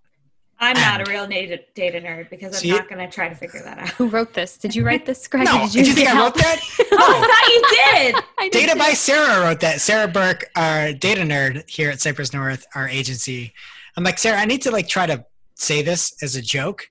[0.58, 3.34] I'm not a real data, data nerd because I'm See- not going to try to
[3.34, 3.88] figure that out.
[3.90, 4.56] Who wrote this?
[4.56, 5.44] Did you write this, Greg?
[5.44, 6.34] No, Did did you think I help?
[6.34, 6.60] wrote that?
[6.92, 8.24] Oh, I thought you did.
[8.38, 9.82] I Data by Sarah wrote that.
[9.82, 13.52] Sarah Burke, our data nerd here at Cypress North, our agency.
[13.98, 16.88] I'm like, Sarah, I need to like try to say this as a joke.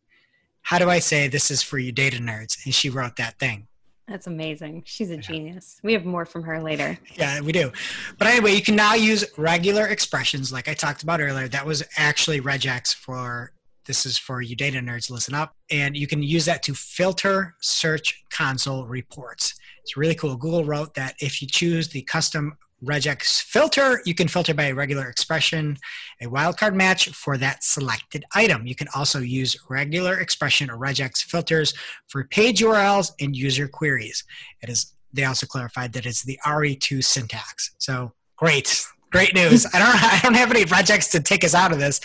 [0.62, 2.64] How do I say this is for you data nerds?
[2.66, 3.68] And she wrote that thing.
[4.08, 4.84] That's amazing.
[4.86, 5.80] She's a genius.
[5.82, 6.98] We have more from her later.
[7.16, 7.72] Yeah, we do.
[8.18, 11.48] But anyway, you can now use regular expressions like I talked about earlier.
[11.48, 13.54] That was actually regex for
[13.86, 15.56] this is for you data nerds, listen up.
[15.72, 19.54] And you can use that to filter search console reports.
[19.82, 20.36] It's really cool.
[20.36, 24.76] Google wrote that if you choose the custom regex filter, you can filter by a
[24.76, 25.78] regular expression,
[26.22, 28.68] a wildcard match for that selected item.
[28.68, 31.74] You can also use regular expression or regex filters
[32.08, 34.24] for page URLs and user queries.
[34.62, 37.74] It is they also clarified that it's the RE2 syntax.
[37.78, 39.66] So great, great news.
[39.74, 42.02] I don't I don't have any regex to take us out of this,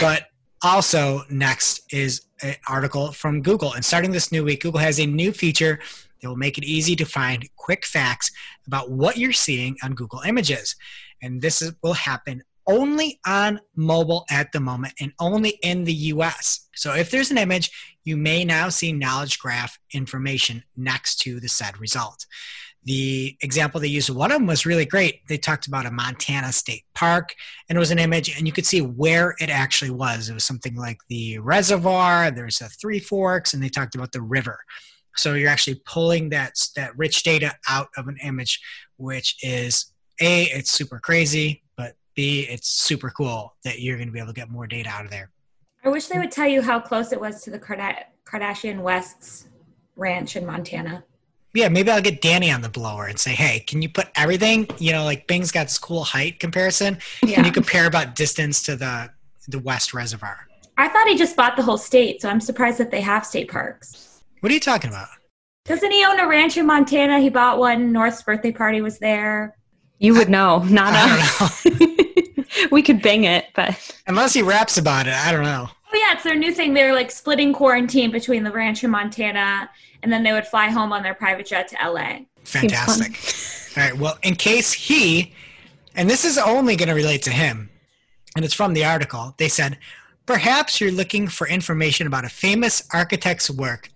[0.00, 0.26] but
[0.62, 3.72] also next is an article from Google.
[3.72, 5.80] And starting this new week, Google has a new feature
[6.20, 8.30] that will make it easy to find quick facts
[8.66, 10.76] about what you're seeing on Google Images.
[11.22, 15.92] And this is, will happen only on mobile at the moment and only in the
[15.92, 16.68] US.
[16.74, 17.70] So if there's an image,
[18.04, 22.26] you may now see knowledge graph information next to the said result.
[22.84, 25.20] The example they used, one of them was really great.
[25.28, 27.34] They talked about a Montana state park,
[27.68, 30.30] and it was an image, and you could see where it actually was.
[30.30, 34.22] It was something like the reservoir, there's a Three Forks, and they talked about the
[34.22, 34.60] river.
[35.20, 38.60] So you're actually pulling that, that rich data out of an image,
[38.96, 44.12] which is A, it's super crazy, but B, it's super cool that you're going to
[44.12, 45.30] be able to get more data out of there.
[45.84, 49.48] I wish they would tell you how close it was to the Kardashian West's
[49.96, 51.04] ranch in Montana.
[51.52, 54.68] Yeah, maybe I'll get Danny on the blower and say, hey, can you put everything,
[54.78, 56.98] you know, like Bing's got this cool height comparison.
[57.20, 59.10] Can you compare about distance to the
[59.48, 60.46] the West Reservoir?
[60.78, 63.50] I thought he just bought the whole state, so I'm surprised that they have state
[63.50, 64.09] parks.
[64.40, 65.08] What are you talking about?
[65.66, 67.20] Doesn't he own a ranch in Montana?
[67.20, 67.92] He bought one.
[67.92, 69.56] North's birthday party was there.
[69.98, 71.62] You would know, not I us.
[71.62, 72.44] don't know.
[72.70, 75.68] we could bang it, but Unless he raps about it, I don't know.
[75.68, 76.72] Oh yeah, it's their new thing.
[76.72, 79.68] They're like splitting quarantine between the ranch in Montana,
[80.02, 82.20] and then they would fly home on their private jet to LA.
[82.44, 83.76] Fantastic.
[83.76, 84.00] All right.
[84.00, 85.34] Well, in case he,
[85.94, 87.68] and this is only going to relate to him,
[88.34, 89.78] and it's from the article, they said,
[90.24, 93.90] perhaps you're looking for information about a famous architect's work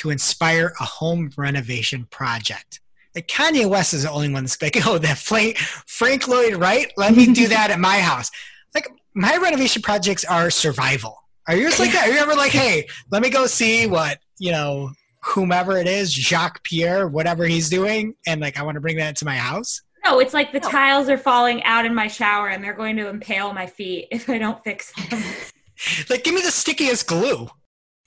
[0.00, 2.80] to inspire a home renovation project.
[3.14, 6.90] Like Kanye West is the only one that's like, oh, that Frank, Frank Lloyd Wright,
[6.96, 8.30] let me do that at my house.
[8.74, 11.16] Like, my renovation projects are survival.
[11.48, 12.08] Are yours like that?
[12.08, 14.90] Are you ever like, hey, let me go see what, you know,
[15.22, 19.16] whomever it is, Jacques Pierre, whatever he's doing, and like I want to bring that
[19.16, 19.82] to my house.
[20.04, 20.70] No, it's like the No.
[20.70, 24.30] tiles are falling out in my shower, and they're going to impale my feet if
[24.30, 25.22] I don't fix them.
[26.10, 27.48] Like, give me the stickiest glue.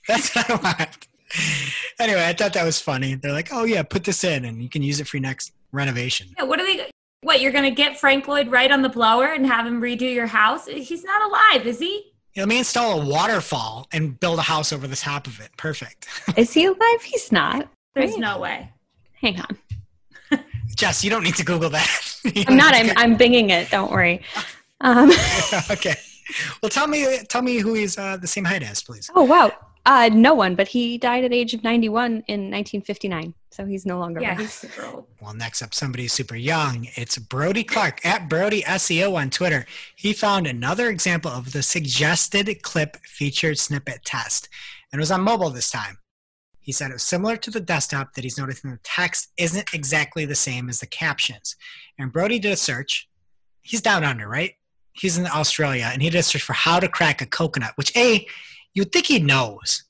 [0.08, 1.08] That's what I want.
[2.00, 3.14] Anyway, I thought that was funny.
[3.16, 5.52] They're like, oh yeah, put this in, and you can use it for your next
[5.72, 6.28] renovation.
[6.38, 6.90] Yeah, what are they?
[7.22, 10.12] What you're going to get Frank Lloyd Wright on the blower and have him redo
[10.14, 10.66] your house?
[10.68, 12.12] He's not alive, is he?
[12.36, 15.50] Let me install a waterfall and build a house over the top of it.
[15.56, 16.08] Perfect.
[16.36, 17.02] is he alive?
[17.04, 17.70] He's not.
[17.94, 18.20] There's Right.
[18.20, 18.70] no way.
[19.22, 19.58] Hang on.
[20.76, 22.18] Jess, you don't need to Google that.
[22.48, 22.74] I'm not.
[22.74, 23.70] I'm, I'm binging it.
[23.70, 24.22] Don't worry.
[24.82, 25.12] Um,
[25.70, 25.96] okay.
[26.62, 29.12] Well, tell me, tell me who he's uh, the same height as, please.
[29.16, 29.52] oh wow.
[29.86, 34.00] Uh, no one, but he died at age of 91 in 1959, so he's no
[34.00, 34.22] longer.
[34.22, 35.08] Yeah, he's super old.
[35.22, 36.88] Well, next up, somebody super young.
[36.96, 39.66] It's Brodie Clark at Brodie SEO on Twitter.
[39.96, 44.48] He found another example of the suggested clip featured snippet test,
[44.92, 45.98] and it was on mobile this time.
[46.62, 50.24] He said it was similar to the desktop that he's noticing the text isn't exactly
[50.24, 51.58] the same as the captions.
[52.00, 53.10] And Brodie did a search.
[53.62, 54.54] He's down under, right?
[54.94, 57.94] He's in Australia, and he did a search for how to crack a coconut, which
[57.98, 58.26] A,
[58.74, 59.84] you'd think he knows.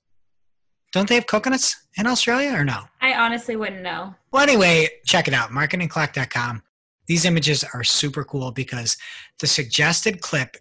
[0.92, 2.84] Don't they have coconuts in Australia or no?
[3.02, 4.14] I honestly wouldn't know.
[4.32, 6.62] Well, anyway, check it out, marketingclock.com.
[7.08, 8.96] These images are super cool because
[9.40, 10.58] the suggested clip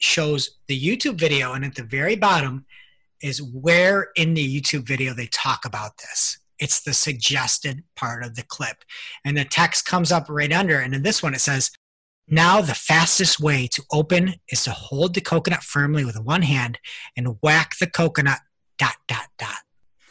[0.00, 2.66] shows the YouTube video, and at the very bottom
[3.22, 6.38] is where in the YouTube video they talk about this.
[6.58, 8.84] It's the suggested part of the clip.
[9.24, 10.78] And the text comes up right under.
[10.78, 11.70] And in this one, it says,
[12.28, 16.78] Now the fastest way to open is to hold the coconut firmly with one hand
[17.16, 18.38] and whack the coconut,
[18.78, 19.58] dot, dot, dot.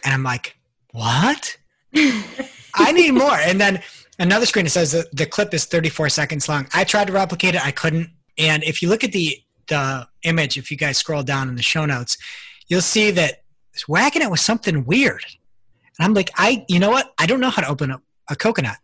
[0.04, 0.58] And I'm like,
[0.92, 1.58] What?
[1.96, 3.36] I need more.
[3.36, 3.82] And then
[4.20, 6.68] another screen that says that the clip is 34 seconds long.
[6.74, 8.10] I tried to replicate it, I couldn't.
[8.38, 11.64] And if you look at the the image, if you guys scroll down in the
[11.64, 12.18] show notes,
[12.68, 15.24] you'll see that it's whacking it with something weird.
[15.98, 17.14] And I'm like, I, you know what?
[17.18, 18.78] I don't know how to open up a coconut.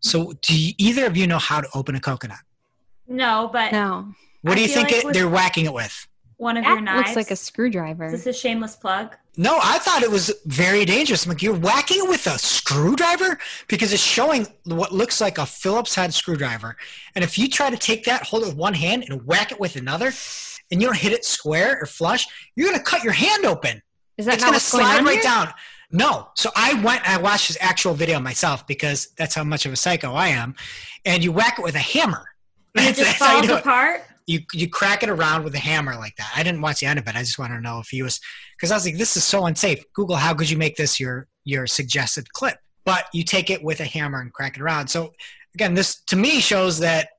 [0.00, 2.38] So, do you, either of you know how to open a coconut?
[3.08, 4.12] No, but No.
[4.42, 6.06] What I do you think like it, they're whacking it with?
[6.38, 8.06] one of That your knives looks like a screwdriver.
[8.06, 9.16] Is this a shameless plug?
[9.38, 11.24] No, I thought it was very dangerous.
[11.24, 13.38] I'm like, you're whacking it with a screwdriver
[13.68, 16.76] because it's showing what looks like a Phillips head screwdriver.
[17.14, 19.60] And if you try to take that, hold it with one hand, and whack it
[19.60, 20.12] with another,
[20.70, 23.82] and you don't hit it square or flush, you're going to cut your hand open.
[24.16, 25.22] Is that it's not going to what's going slide on right here?
[25.22, 25.52] down.
[25.90, 26.28] No.
[26.34, 29.72] So I went and I watched his actual video myself because that's how much of
[29.72, 30.54] a psycho I am.
[31.04, 32.26] And you whack it with a hammer.
[32.76, 33.50] And it just you falls it.
[33.50, 34.02] apart.
[34.26, 36.32] You, you crack it around with a hammer like that.
[36.34, 37.14] I didn't watch the end of it.
[37.14, 38.20] I just wanted to know if he was
[38.56, 39.84] because I was like, this is so unsafe.
[39.92, 42.58] Google, how could you make this your your suggested clip?
[42.84, 44.88] But you take it with a hammer and crack it around.
[44.88, 45.12] So
[45.54, 47.10] again, this to me shows that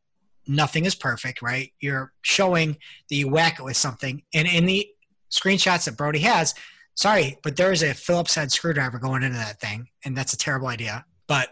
[0.48, 1.72] nothing is perfect, right?
[1.80, 2.78] You're showing
[3.10, 4.88] that you whack it with something, and in the
[5.32, 6.54] screenshots that Brodie has,
[6.96, 10.38] sorry, but there is a Phillips head screwdriver going into that thing, and that's a
[10.38, 11.06] terrible idea.
[11.28, 11.50] But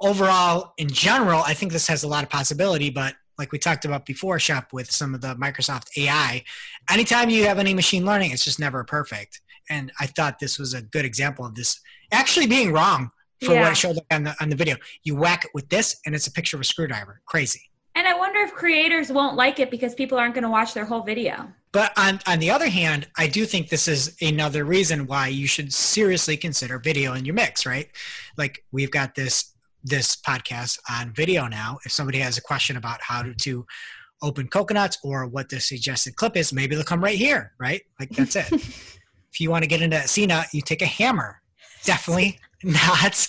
[0.00, 2.90] overall, in general, I think this has a lot of possibility.
[2.90, 6.44] But like we talked about before, Shop with some of the Microsoft AI,
[6.90, 9.40] anytime you have any machine learning, it's just never perfect.
[9.70, 11.80] And I thought this was a good example of this
[12.12, 13.10] actually being wrong
[13.42, 13.62] for Yeah.
[13.62, 14.76] what it showed on the on the video.
[15.02, 17.20] You whack it with this, and it's a picture of a screwdriver.
[17.26, 17.70] Crazy.
[17.96, 20.84] And I wonder if creators won't like it because people aren't going to watch their
[20.84, 21.52] whole video.
[21.70, 25.46] But on, on the other hand, I do think this is another reason why you
[25.46, 27.88] should seriously consider video in your mix, right?
[28.36, 29.53] Like we've got this
[29.84, 31.78] this podcast on video now.
[31.84, 33.66] If somebody has a question about how to, to
[34.22, 37.82] open coconuts or what the suggested clip is, maybe they'll come right here, right?
[38.00, 38.50] Like that's it.
[38.52, 41.40] if you want to get into Cena, you take a hammer.
[41.84, 43.28] Definitely not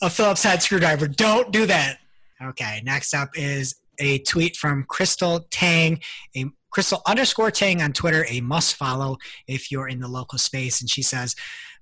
[0.00, 1.08] a Phillips head screwdriver.
[1.08, 1.98] Don't do that.
[2.42, 6.02] Okay, next up is a tweet from Krystal Taing,
[6.36, 9.16] a Krystal underscore Taing on Twitter, a must follow
[9.48, 10.80] if you're in the local space.
[10.80, 11.34] And she says,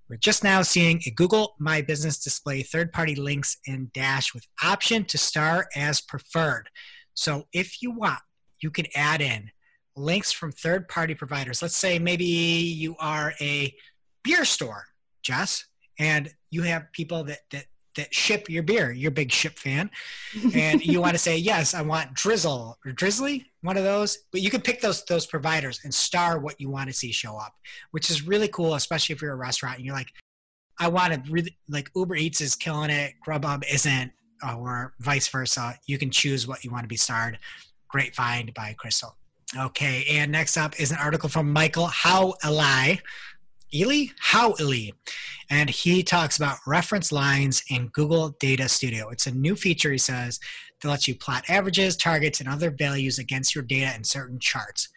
[0.09, 4.47] We're just now seeing a Google My Business display third party links in Dash with
[4.62, 6.69] option to star as preferred.
[7.14, 8.21] So if you want,
[8.61, 9.51] you can add in
[9.97, 11.61] links from third party providers.
[11.61, 13.75] Let's say maybe you are a
[14.23, 14.85] beer store,
[15.23, 15.64] Jess,
[15.99, 17.64] and you have people that, that
[17.96, 18.92] that ship your beer.
[18.92, 19.90] You're a big ship fan,
[20.54, 24.18] and you want to say yes, I want Drizzle or Drizly, one of those.
[24.32, 27.37] But you can pick those those providers and star what you want to see show
[27.37, 27.54] up,
[27.90, 30.12] which is really cool, especially if you're a restaurant and you're like,
[30.78, 34.12] I want to really like Uber Eats is killing it, Grubhub isn't,
[34.46, 35.78] or vice versa.
[35.87, 37.38] You can choose what you want to be starred.
[37.88, 39.12] Great find by Krystal.
[39.56, 42.96] Okay, and next up is an article from Michael How Eli.
[43.74, 44.07] Ely?
[44.18, 44.90] Howe-Ely.
[45.50, 49.11] And he talks about reference lines in Google Data Studio.
[49.11, 50.40] It's a new feature, he says,
[50.81, 54.88] that lets you plot averages, targets, and other values against your data in certain charts.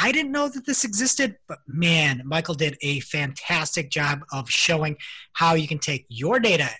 [0.00, 4.96] I didn't know that this existed, but man, Michael did a fantastic job of showing
[5.32, 6.70] how you can take your data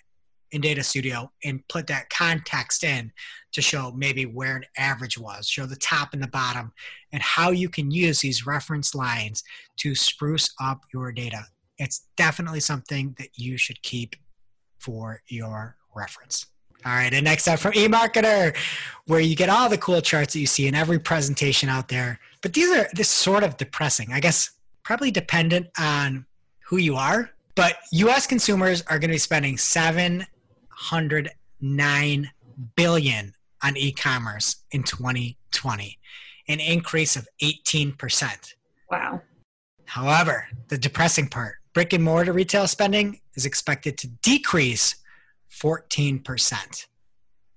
[0.51, 3.11] in Data Studio and put that context in
[3.53, 6.71] to show maybe where an average was, show the top and the bottom,
[7.11, 9.43] and how you can use these reference lines
[9.77, 11.43] to spruce up your data.
[11.77, 14.15] It's definitely something that you should keep
[14.79, 16.45] for your reference.
[16.85, 18.55] All right, and next up from eMarketer,
[19.05, 22.19] where you get all the cool charts that you see in every presentation out there.
[22.41, 24.13] But these are this sort of depressing.
[24.13, 24.51] I guess
[24.83, 26.25] probably dependent on
[26.65, 27.31] who you are.
[27.55, 29.57] But US consumers are going to be spending
[30.79, 32.31] 709
[32.75, 35.99] billion on e-commerce in 2020,
[36.47, 38.53] an increase of 18%.
[38.89, 39.21] Wow.
[39.85, 44.95] However, the depressing part, brick and mortar retail spending is expected to decrease
[45.51, 46.87] 14%.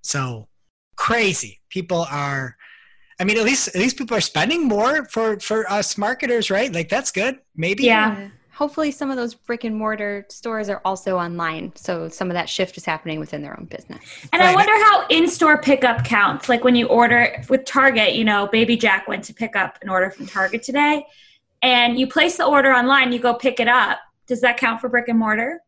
[0.03, 0.49] So
[0.97, 1.61] crazy.
[1.69, 2.57] People are
[3.21, 6.73] I mean at least at least people are spending more for for us marketers, right?
[6.73, 7.39] Like that's good.
[7.55, 8.31] Maybe Yeah.
[8.63, 11.73] Hopefully, some of those brick and mortar stores are also online.
[11.75, 14.01] So some of that shift is happening within their own business.
[14.33, 16.49] And I wonder how in-store pickup counts.
[16.49, 19.89] Like when you order with Target, you know, Baby Jack went to pick up an
[19.89, 21.05] order from Target today,
[21.63, 23.99] and you place the order online, you go pick it up.
[24.29, 25.59] Does that count for brick and mortar?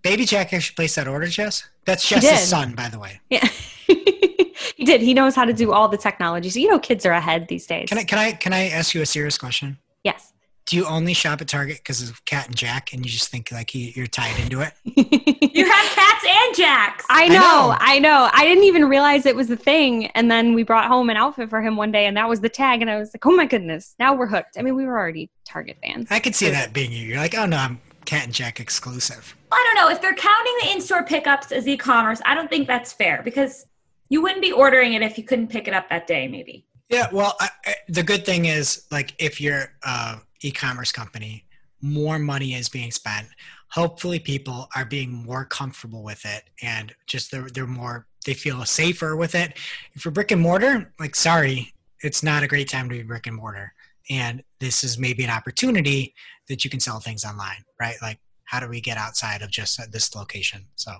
[0.00, 1.68] Baby Jack actually placed that order, Jess.
[1.84, 3.20] That's He Jess's son, by the way.
[3.28, 3.46] Yeah.
[3.86, 5.02] he did.
[5.02, 6.48] He knows how to do all the technology.
[6.48, 7.90] So, you know, kids are ahead these days.
[7.90, 9.76] Can I can I can I ask you a serious question?
[10.02, 10.32] yes.
[10.68, 13.50] Do you only shop at Target because of Cat and Jack, and you just think
[13.50, 14.74] like he, you're tied into it?
[15.58, 17.04] You have cats and jacks.
[17.10, 17.76] I I know, know.
[17.80, 18.30] I know.
[18.32, 20.06] I didn't even realize it was a thing.
[20.08, 22.48] And then we brought home an outfit for him one day, and that was the
[22.48, 22.80] tag.
[22.80, 24.56] And I was like, oh my goodness, now we're hooked.
[24.56, 26.06] I mean, we were already Target fans.
[26.10, 27.04] I could see that being you.
[27.04, 29.34] You're like, oh no, I'm Cat and Jack exclusive.
[29.50, 32.20] I don't know if they're counting the in-store pickups as e-commerce.
[32.24, 33.66] I don't think that's fair because
[34.10, 36.28] you wouldn't be ordering it if you couldn't pick it up that day.
[36.28, 36.66] Maybe.
[36.88, 41.44] Yeah, well, I, I, the good thing is, like, if you're a e-commerce company,
[41.80, 43.28] more money is being spent.
[43.70, 48.64] Hopefully, people are being more comfortable with it, and just they're they're more they feel
[48.64, 49.56] safer with it.
[49.94, 53.26] If you're brick and mortar, like sorry, it's not a great time to be brick
[53.26, 53.72] and mortar.
[54.10, 56.14] And this is maybe an opportunity
[56.48, 57.96] that you can sell things online, right?
[58.00, 58.18] Like
[58.48, 60.66] how do we get outside of just this location?
[60.74, 60.92] So,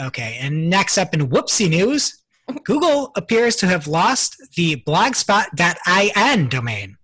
[0.00, 0.38] okay.
[0.40, 2.22] And next up in whoopsie news,
[2.64, 6.96] Google appears to have lost the blogspot.in domain.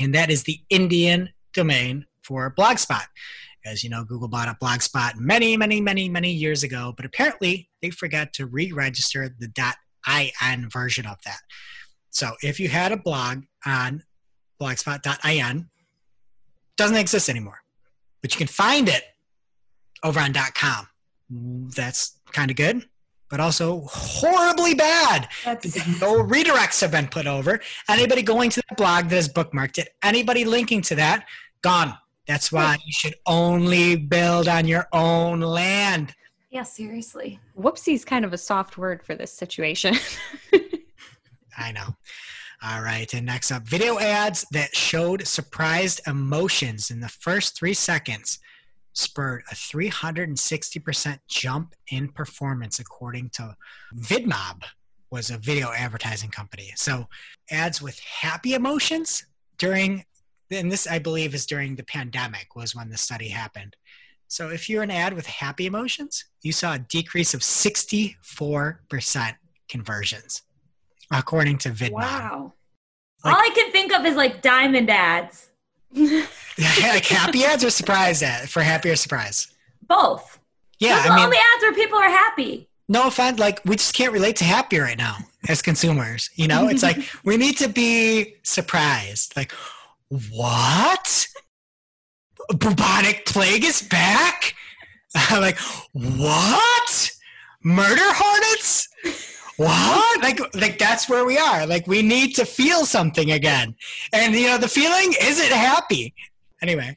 [0.00, 3.04] And that is the Indian domain for Blogspot.
[3.64, 7.70] As you know, Google bought up Blogspot many, many, many, many years ago, but apparently
[7.80, 9.74] they forgot to re register the
[10.06, 11.40] .in version of that.
[12.10, 14.02] So if you had a blog on
[14.60, 15.68] blogspot.in,
[16.76, 17.62] doesn't exist anymore,
[18.20, 19.04] but you can find it
[20.02, 20.88] over on .com.
[21.74, 22.86] That's kind of good,
[23.34, 25.28] but also horribly bad.
[25.44, 27.58] That's No redirects have been put over.
[27.88, 31.26] Anybody going to the blog that has bookmarked it, anybody linking to that,
[31.60, 31.98] gone.
[32.28, 36.14] That's why you should only build on your own land.
[36.50, 37.40] yeah, seriously.
[37.58, 39.96] Whoopsie is kind of a soft word for this situation.
[41.58, 41.96] I know.
[42.62, 43.12] All right.
[43.14, 48.38] And next up, video ads that showed surprised emotions in the first three seconds
[48.94, 53.54] spurred a 360% jump in performance, according to
[53.96, 54.62] VidMob,
[55.10, 56.72] was a video advertising company.
[56.76, 57.08] So
[57.50, 59.26] ads with happy emotions
[59.58, 60.04] during,
[60.50, 63.76] and this I believe is during the pandemic was when the study happened.
[64.28, 69.36] So if you're an ad with happy emotions, you saw a decrease of 64%
[69.68, 70.42] conversions,
[71.12, 71.92] according to VidMob.
[71.92, 72.52] Wow.
[73.24, 75.50] Like- All I can think of is like diamond ads.
[75.94, 79.48] Like happy ads or surprise ad for happy or surprise?
[79.86, 80.38] Both.
[80.78, 82.68] Yeah, Those I are mean, all the ads where people are happy.
[82.88, 85.16] no offense, like we just can't relate to happy right now
[85.48, 86.30] as consumers.
[86.34, 89.36] You know, it's like we need to be surprised.
[89.36, 89.52] Like,
[90.30, 91.26] what?
[92.50, 94.54] Bubonic plague is back?
[95.32, 95.58] like,
[95.92, 97.10] what?
[97.62, 98.88] Murder hornets?
[99.56, 100.22] What?
[100.22, 101.66] Like, like that's where we are.
[101.66, 103.74] Like, we need to feel something again,
[104.12, 106.14] and you know, the feeling isn't happy.
[106.62, 106.96] Anyway,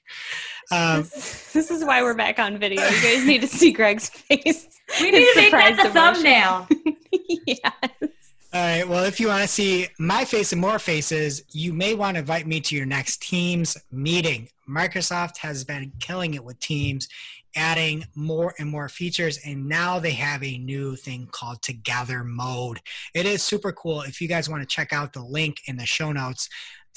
[0.72, 2.82] um, this, this is why we're back on video.
[2.84, 4.68] You guys need to see Greg's face.
[5.02, 5.94] We need to make that the emotion.
[5.94, 6.68] thumbnail.
[7.46, 8.12] yes.
[8.54, 8.88] All right.
[8.88, 12.20] Well, if you want to see my face and more faces, you may want to
[12.20, 14.48] invite me to your next Teams meeting.
[14.70, 17.10] Microsoft has been killing it with Teams,
[17.58, 22.80] adding more and more features, and now they have a new thing called Together Mode.
[23.14, 24.02] It is super cool.
[24.02, 26.48] If you guys want to check out the link in the show notes,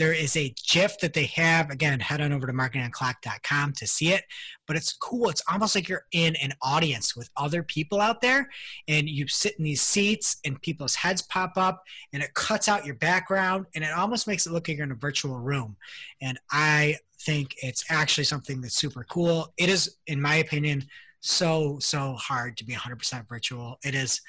[0.00, 1.68] there is a GIF that they have.
[1.68, 4.24] Again, head on over to marketingoclock.com to see it.
[4.66, 5.28] But it's cool.
[5.28, 8.48] It's almost like you're in an audience with other people out there,
[8.88, 11.82] and you sit in these seats, and people's heads pop up,
[12.14, 14.92] and it cuts out your background, and it almost makes it look like you're in
[14.92, 15.76] a virtual room.
[16.22, 19.52] And I think it's actually something that's super cool.
[19.58, 20.86] It is, in my opinion,
[21.20, 23.78] so, so hard to be 100% virtual.
[23.84, 24.22] It is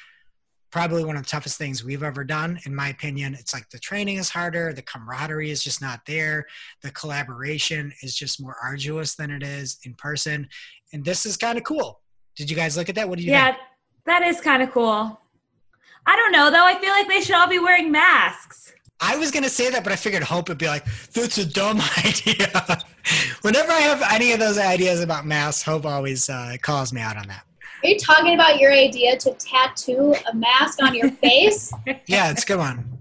[0.71, 2.59] probably one of the toughest things we've ever done.
[2.65, 6.45] In my opinion it's like the training is harder the camaraderie is just not there
[6.81, 10.47] the collaboration is just more arduous than it is in person.
[10.93, 11.99] And this is kind of cool.
[12.35, 13.07] Did you guys look at that?
[13.09, 13.57] What do you Yeah, think?
[14.05, 15.19] that is kind of cool.
[16.05, 16.65] I don't know though.
[16.65, 18.73] I feel like they should all be wearing masks.
[18.99, 21.45] i was going to say that but i figured hope would be like that's a
[21.45, 22.49] dumb idea.
[23.41, 27.17] Whenever i have any of those ideas about masks hope always uh, calls me out
[27.17, 27.43] on that
[27.83, 31.71] Are you talking about your idea to tattoo a mask on your face?
[32.07, 32.99] yeah it's a good one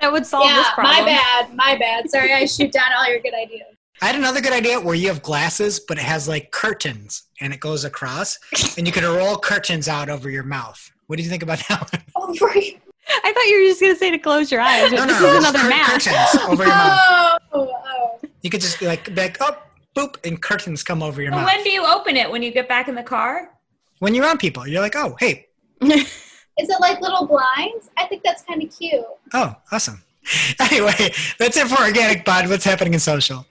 [0.00, 0.94] That would solve yeah, this problem.
[0.94, 2.08] my bad, my bad.
[2.10, 3.66] Sorry, I shoot down all your good ideas.
[4.00, 7.52] I had another good idea where you have glasses, but it has like curtains and
[7.52, 8.38] it goes across,
[8.78, 10.90] and you could roll curtains out over your mouth.
[11.08, 12.02] What do you think about that one?
[12.16, 12.48] Oh, for.
[12.50, 14.90] I thought you were just going to say to close your eyes.
[14.90, 16.08] No, but this no, is it's another cur- mask.
[16.08, 17.40] curtains over your oh, mouth.
[17.52, 18.28] Oh, oh.
[18.40, 19.58] You could just be like, be like, oh,
[19.96, 21.46] boop, and curtains come over your But mouth.
[21.46, 22.30] when do you open it?
[22.30, 23.50] When you get back in the car?
[23.98, 25.46] When you're on people, you're like, oh, hey,
[25.82, 27.88] Is it like little blinds?
[27.96, 29.04] I think that's kind of cute.
[29.34, 30.02] oh, awesome.
[30.60, 30.92] Anyway,
[31.38, 32.48] that's it for organic pod.
[32.48, 33.46] What's happening in social?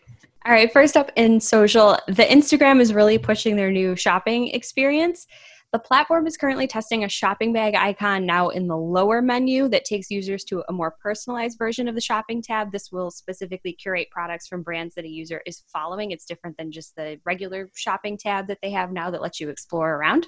[0.46, 5.28] All right, first up in social, the Instagram is really pushing their new shopping experience.
[5.72, 9.86] The platform is currently testing a shopping bag icon now in the lower menu that
[9.86, 12.72] takes users to a more personalized version of the shopping tab.
[12.72, 16.10] This will specifically curate products from brands that a user is following.
[16.10, 19.50] It's different than just the regular shopping tab that they have now that lets you
[19.50, 20.26] explore around.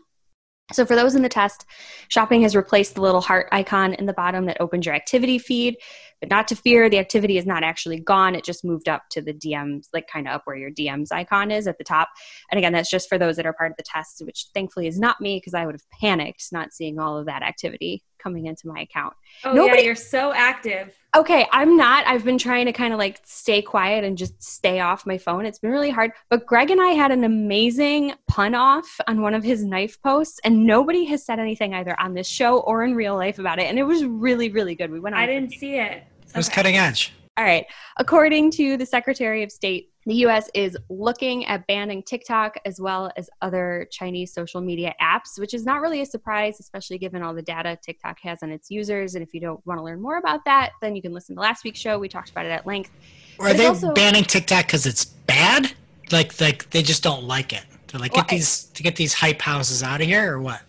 [0.73, 1.65] So, for those in the test,
[2.07, 5.77] shopping has replaced the little heart icon in the bottom that opens your activity feed.
[6.19, 8.35] But not to fear, the activity is not actually gone.
[8.35, 11.49] It just moved up to the DMs, like kind of up where your DMs icon
[11.49, 12.09] is at the top.
[12.51, 14.99] And again, that's just for those that are part of the test, which thankfully is
[14.99, 18.67] not me because I would have panicked not seeing all of that activity coming into
[18.67, 19.13] my account.
[19.43, 20.95] Oh Nobody- yeah, you're so active.
[21.13, 22.07] Okay, I'm not.
[22.07, 25.45] I've been trying to kind of like stay quiet and just stay off my phone.
[25.45, 26.11] It's been really hard.
[26.29, 30.39] But Greg and I had an amazing pun off on one of his knife posts,
[30.45, 33.65] and nobody has said anything either on this show or in real life about it.
[33.65, 34.89] And it was really, really good.
[34.89, 35.21] We went on.
[35.21, 36.03] I didn't see it.
[36.29, 36.55] It was Okay.
[36.55, 37.11] cutting edge.
[37.35, 37.65] All right.
[37.97, 43.11] According to the Secretary of State, the US is looking at banning TikTok as well
[43.17, 47.33] as other Chinese social media apps, which is not really a surprise, especially given all
[47.33, 49.13] the data TikTok has on its users.
[49.15, 51.41] And if you don't want to learn more about that, then you can listen to
[51.41, 51.99] last week's show.
[51.99, 52.89] We talked about it at length.
[53.37, 55.71] Or are they also- banning TikTok because it's bad?
[56.11, 57.63] Like, like they just don't like it.
[57.87, 60.41] They're like, Well, get I- these to get these hype houses out of here, or
[60.41, 60.61] what?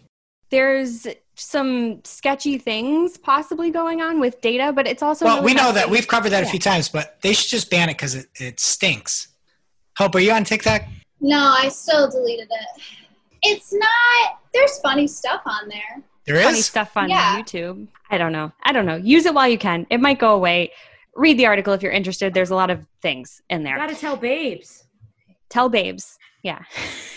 [0.50, 5.54] There's some sketchy things possibly going on with data, but it's also well, really we
[5.54, 8.14] know that we've covered that a few times, but they should just ban it because
[8.14, 9.28] it, it stinks.
[9.96, 10.82] Hope, are you on TikTok?
[11.20, 12.82] No, I still deleted it.
[13.42, 14.38] It's not.
[14.52, 16.02] There's funny stuff on there.
[16.26, 17.40] There is funny stuff on Yeah.
[17.40, 17.88] YouTube.
[18.10, 18.52] I don't know.
[18.62, 18.96] I don't know.
[18.96, 19.86] Use it while you can.
[19.90, 20.72] It might go away.
[21.14, 22.32] Read the article if you're interested.
[22.34, 23.76] There's a lot of things in there.
[23.76, 24.84] Gotta tell babes.
[25.48, 26.18] Tell babes.
[26.42, 26.62] Yeah.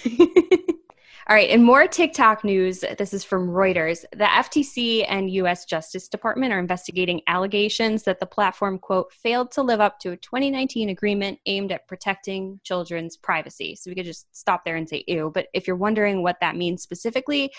[1.27, 4.05] All right, in more TikTok news, this is from Reuters.
[4.11, 9.63] The FTC and US Justice Department are investigating allegations that the platform, quote, failed to
[9.63, 13.75] live up to a 2019 agreement aimed at protecting children's privacy.
[13.75, 15.31] So we could just stop there and say ew.
[15.33, 17.51] But if you're wondering what that means specifically,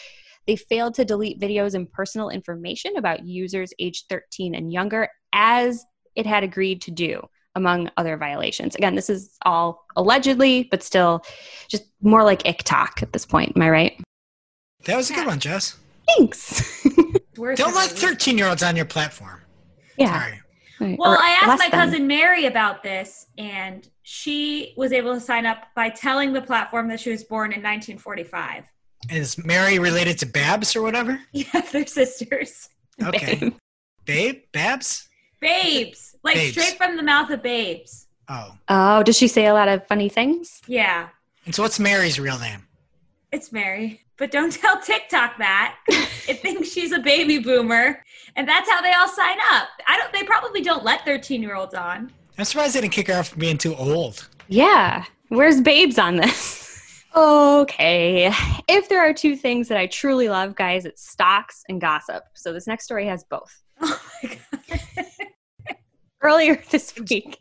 [0.47, 5.85] they failed to delete videos and personal information about users aged 13 and younger as
[6.14, 7.21] it had agreed to do
[7.57, 8.77] among other violations.
[8.77, 11.25] Again, this is all allegedly, but still
[11.69, 13.53] just more like TikTok at this point.
[13.57, 14.01] Am I right?
[14.85, 15.77] That was a good one, Jess.
[16.17, 16.85] Thanks.
[17.35, 19.41] Don't it, let 13 year olds on your platform.
[19.99, 20.21] yeah.
[20.21, 20.41] Sorry.
[20.79, 20.99] Right.
[20.99, 21.81] Well, Or I asked less my than.
[21.89, 26.87] cousin Mary about this, and she was able to sign up by telling the platform
[26.89, 28.65] that she was born in 1945.
[29.11, 31.19] Is Mary related to Babs or whatever?
[31.33, 32.69] Yeah, they're sisters.
[33.03, 33.37] Okay.
[33.41, 33.55] Babe.
[34.05, 34.43] Babe?
[34.53, 35.09] Babs?
[35.41, 36.15] Babes.
[36.27, 36.53] Like Babes.
[36.53, 38.07] straight from the mouth of babes.
[38.29, 38.57] Oh.
[38.68, 40.61] Oh, does she say a lot of funny things?
[40.66, 41.09] Yeah,
[41.47, 42.66] And so what's Mary's real name?
[43.33, 44.03] it's Mary.
[44.18, 45.77] But don't tell TikTok that.
[45.89, 48.03] it thinks she's a baby boomer,
[48.35, 49.68] and that's how they all sign up.
[49.87, 50.12] I don't.
[50.12, 52.11] They probably don't let 13 year olds on.
[52.39, 54.29] I'm surprised they didn't kick her off for being too old.
[54.49, 55.05] Yeah.
[55.29, 56.64] Where's babes on this?
[57.16, 58.31] Okay.
[58.68, 62.24] If there are two things that I truly love, guys, it's stocks and gossip.
[62.35, 63.62] So this next story has both.
[63.81, 65.06] Oh my god.
[66.23, 67.39] Earlier this week,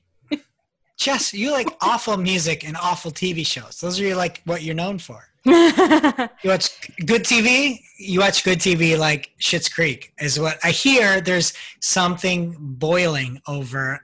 [0.98, 3.80] Jess, you like awful music and awful TV shows.
[3.82, 5.28] Those are your, like what you're known for.
[5.46, 6.70] You watch
[7.06, 7.80] good TV.
[8.00, 11.22] You watch good TV like Schitt's Creek is what I hear.
[11.22, 14.02] There's something boiling over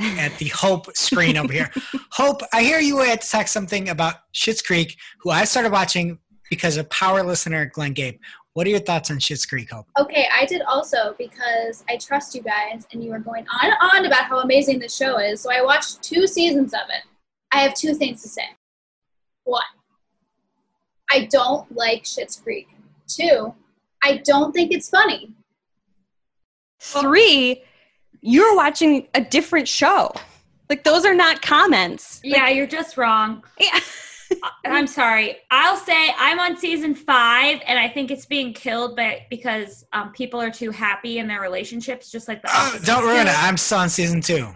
[0.00, 1.70] at the Hope screen over here.
[2.12, 6.18] Hope, I hear you had to talk something about Schitt's Creek, who I started watching
[6.50, 8.18] because of power listener Glenn Gabe.
[8.54, 9.86] What are your thoughts on Schitt's Creek, Hope?
[9.98, 13.74] Okay, I did also because I trust you guys, and you were going on and
[13.92, 15.40] on about how amazing the show is.
[15.40, 17.02] So I watched two seasons of it.
[17.50, 18.44] I have two things to say.
[19.42, 19.62] One,
[21.10, 22.68] I don't like Schitt's Creek.
[23.08, 23.52] Two,
[24.04, 25.32] I don't think it's funny.
[26.78, 27.62] three,
[28.20, 30.12] you're watching a different show.
[30.70, 32.20] Like those are not comments.
[32.22, 33.42] Like, Yeah, you're just wrong.
[33.60, 33.80] yeah.
[34.64, 35.36] I'm sorry.
[35.50, 40.12] I'll say I'm on season five, and I think it's being killed but because um,
[40.12, 42.48] people are too happy in their relationships, just like the.
[42.52, 43.34] Oh, don't ruin it.
[43.42, 44.48] I'm still on season two.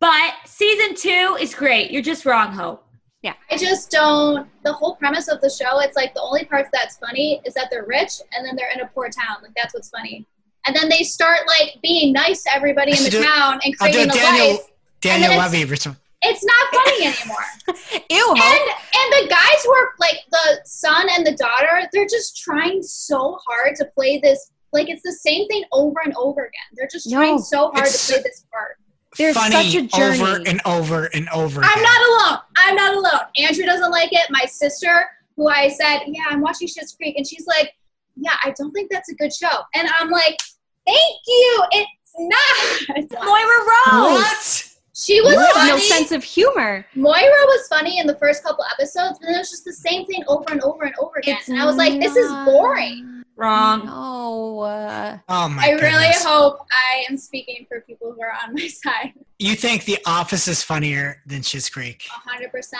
[0.00, 1.90] But season two is great.
[1.90, 2.84] You're just wrong, Hope.
[3.22, 3.34] Yeah.
[3.50, 4.48] I just don't.
[4.64, 7.68] The whole premise of the show, it's like the only part that's funny is that
[7.70, 9.36] they're rich and then they're in a poor town.
[9.42, 10.26] Like that's what's funny.
[10.66, 13.92] And then they start like being nice to everybody in the do- town and I'll
[13.92, 14.66] do creating a a Daniel life.
[15.00, 15.96] Daniel And then it's- Levy version.
[16.22, 17.44] It's not funny anymore.
[18.10, 18.60] Ew, and
[18.94, 23.38] and the guys who are like the son and the daughter, they're just trying so
[23.46, 24.50] hard to play this.
[24.72, 26.68] Like it's the same thing over and over again.
[26.74, 28.78] They're just trying so hard to play this part.
[29.18, 30.20] There's Funny such a journey.
[30.22, 31.60] over and over and over.
[31.62, 32.38] I'm not alone.
[32.56, 33.26] I'm not alone.
[33.36, 34.22] Andrew doesn't like it.
[34.30, 35.04] My sister,
[35.36, 37.74] who I said, yeah, I'm watching Schitt's Creek, and she's like,
[38.16, 39.50] yeah, I don't think that's a good show.
[39.74, 40.38] And I'm like,
[40.86, 41.64] thank you.
[41.72, 43.10] It's not.
[43.24, 44.22] Moira Rose.
[44.22, 44.71] What?
[44.94, 45.70] She was You funny.
[45.70, 46.86] no sense of humor.
[46.94, 50.04] Moira was funny in the first couple episodes, but then it was just the same
[50.06, 51.36] thing over and over and over again.
[51.38, 53.24] It's and I was like, this is boring.
[53.34, 53.86] Wrong.
[53.86, 54.60] No.
[54.60, 58.68] uh, Oh my I really hope I am speaking for people who are on my
[58.68, 59.14] side.
[59.38, 62.04] You think The Office is funnier than Schitt's Creek?
[62.28, 62.52] 100%.
[62.52, 62.76] The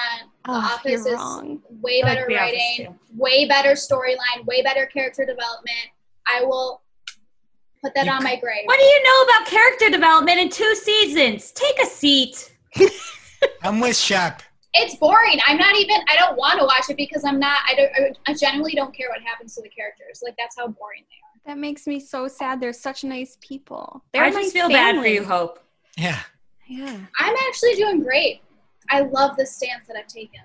[0.49, 1.63] oh, Office is wrong.
[1.81, 5.89] way I like better writing, way better storyline, way better character development.
[6.29, 6.82] I will
[7.83, 8.62] put that You on my grave.
[8.64, 11.53] What do you know about character development in two seasons?
[11.53, 12.55] Take a seat.
[13.62, 14.43] I'm with Shep.
[14.74, 15.39] It's boring.
[15.47, 15.97] I'm not even.
[16.09, 17.59] I don't want to watch it because I'm not.
[17.68, 18.18] I don't.
[18.26, 20.22] I genuinely don't care what happens to the characters.
[20.24, 21.55] Like that's how boring they are.
[21.55, 22.61] That makes me so sad.
[22.61, 24.03] They're such nice people.
[24.12, 25.59] They're I just feel bad for you, Hope.
[25.99, 26.20] Yeah.
[26.68, 26.97] Yeah.
[27.18, 28.41] I'm actually doing great.
[28.89, 30.41] I love the stance that I've taken.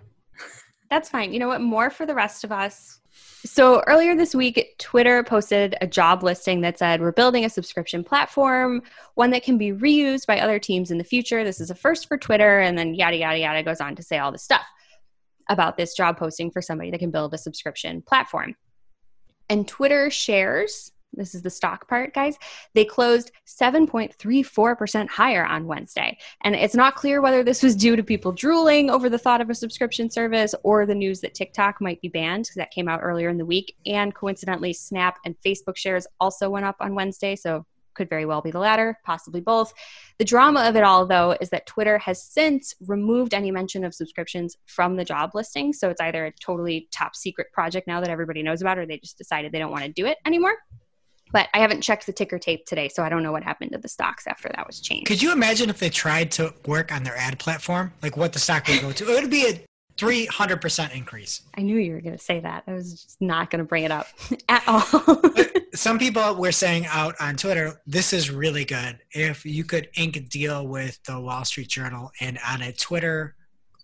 [0.90, 1.32] That's fine.
[1.32, 1.62] You know what?
[1.62, 3.00] More for the rest of us.
[3.48, 8.04] So earlier this week, Twitter posted a job listing that said, We're building a subscription
[8.04, 8.82] platform,
[9.16, 11.46] one that can be reused by other teams in the future.
[11.46, 12.60] This is a first for Twitter.
[12.60, 14.66] And then yada, yada, yada goes on to say all this stuff
[15.50, 18.54] about this job posting for somebody that can build a subscription platform.
[19.50, 22.38] And Twitter shares, this is the stock part, guys,
[22.74, 26.18] they closed 7.34% higher on Wednesday.
[26.42, 29.50] And it's not clear whether this was due to people drooling over the thought of
[29.50, 33.02] a subscription service or the news that TikTok might be banned, because that came out
[33.02, 33.76] earlier in the week.
[33.86, 37.36] And coincidentally, Snap and Facebook shares also went up on Wednesday.
[37.36, 37.66] So
[37.98, 39.74] could very well be the latter, possibly both.
[40.20, 43.94] The drama of it all, though, is that Twitter has since removed any mention of
[43.94, 45.74] subscriptions from the job listing.
[45.74, 49.00] So it's either a totally top secret project now that everybody knows about, or they
[49.00, 50.54] just decided they don't want to do it anymore.
[51.32, 53.78] But I haven't checked the ticker tape today, so I don't know what happened to
[53.78, 55.08] the stocks after that was changed.
[55.08, 57.94] Could you imagine if they tried to work on their ad platform?
[58.02, 59.10] Like what the stock would go to?
[59.10, 59.66] It would be a
[59.98, 61.42] 300% increase.
[61.58, 62.64] I knew you were going to say that.
[62.68, 64.08] I was just not going to bring it up
[64.50, 64.84] at all.
[65.74, 69.00] Some people were saying out on Twitter, this is really good.
[69.12, 73.36] If you could ink a deal with the Wall Street Journal and on a Twitter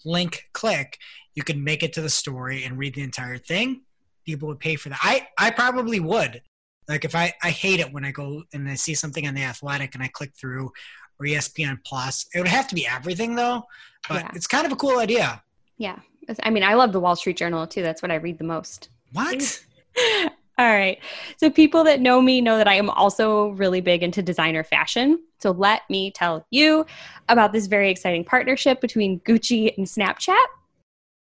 [0.06, 0.98] link click,
[1.36, 3.82] you could make it to the story and read the entire thing.
[4.26, 5.00] People would pay for that.
[5.02, 6.42] I, I probably would.
[6.88, 9.44] Like if I, I hate it when I go and I see something on the
[9.44, 10.72] athletic and I click through
[11.20, 12.26] or ESPN plus.
[12.34, 13.64] It would have to be everything though.
[14.10, 14.32] But Yeah.
[14.34, 15.42] it's kind of a cool idea.
[15.78, 16.00] yeah.
[16.42, 17.82] I mean, I love the Wall Street Journal too.
[17.84, 18.88] That's what I read the most.
[19.12, 19.62] What?
[20.58, 20.98] All right.
[21.38, 25.20] So, people that know me know that I am also really big into designer fashion.
[25.40, 26.86] So, let me tell you
[27.28, 30.46] about this very exciting partnership between Gucci and Snapchat.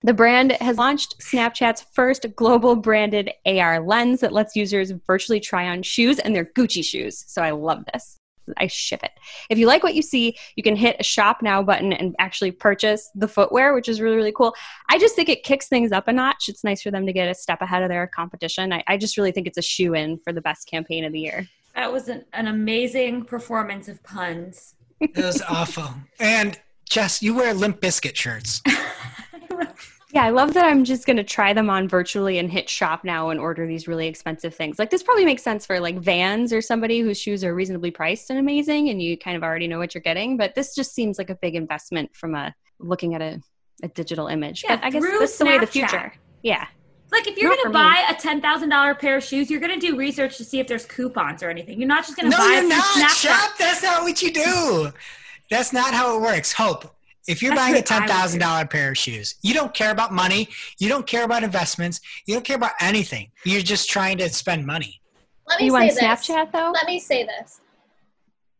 [0.02, 5.68] The brand has launched Snapchat's first global branded AR lens that lets users virtually try
[5.68, 7.24] on shoes, and they're Gucci shoes.
[7.26, 8.18] So, I love this.
[8.56, 9.10] I ship it.
[9.50, 12.52] If you like what you see, you can hit a shop now button and actually
[12.52, 14.54] purchase the footwear, which is really, really cool.
[14.88, 16.48] I just think it kicks things up a notch.
[16.48, 18.72] It's nice for them to get a step ahead of their competition.
[18.72, 21.20] I, I just really think it's a shoe in for the best campaign of the
[21.20, 21.48] year.
[21.74, 24.74] That was an, an amazing performance of puns.
[25.00, 25.94] It was awful.
[26.18, 28.62] And Jess, you wear Limp Bizkit shirts.
[30.14, 33.04] Yeah, I love that I'm just going to try them on virtually and hit shop
[33.04, 34.78] now and order these really expensive things.
[34.78, 38.30] Like, this probably makes sense for like Vans or somebody whose shoes are reasonably priced
[38.30, 40.38] and amazing, and you kind of already know what you're getting.
[40.38, 43.38] But this just seems like a big investment from a looking at a,
[43.82, 44.64] a digital image.
[44.64, 46.14] Yeah, but I guess through that's the way of the future.
[46.42, 46.66] Yeah.
[47.12, 47.90] Like if you're Not gonna for me.
[47.90, 50.66] buy a ten thousand dollar pair of shoes, you're gonna do research to see if
[50.68, 51.78] there's coupons or anything.
[51.78, 52.82] You're not just gonna No, buy you're not.
[52.82, 53.28] from Snapchat.
[53.28, 53.58] Shop.
[53.58, 54.92] That's not what you do.
[55.50, 56.52] That's not how it works.
[56.52, 56.94] Hope.
[57.28, 59.52] If you're That's buying a what I ten would thousand dollar pair of shoes, you
[59.52, 60.48] don't care about money.
[60.78, 62.00] You don't care about investments.
[62.26, 63.30] You don't care about anything.
[63.44, 65.00] You're just trying to spend money.
[65.46, 65.98] Let me You say this.
[66.00, 66.70] Snapchat though?
[66.72, 67.60] Let me say this.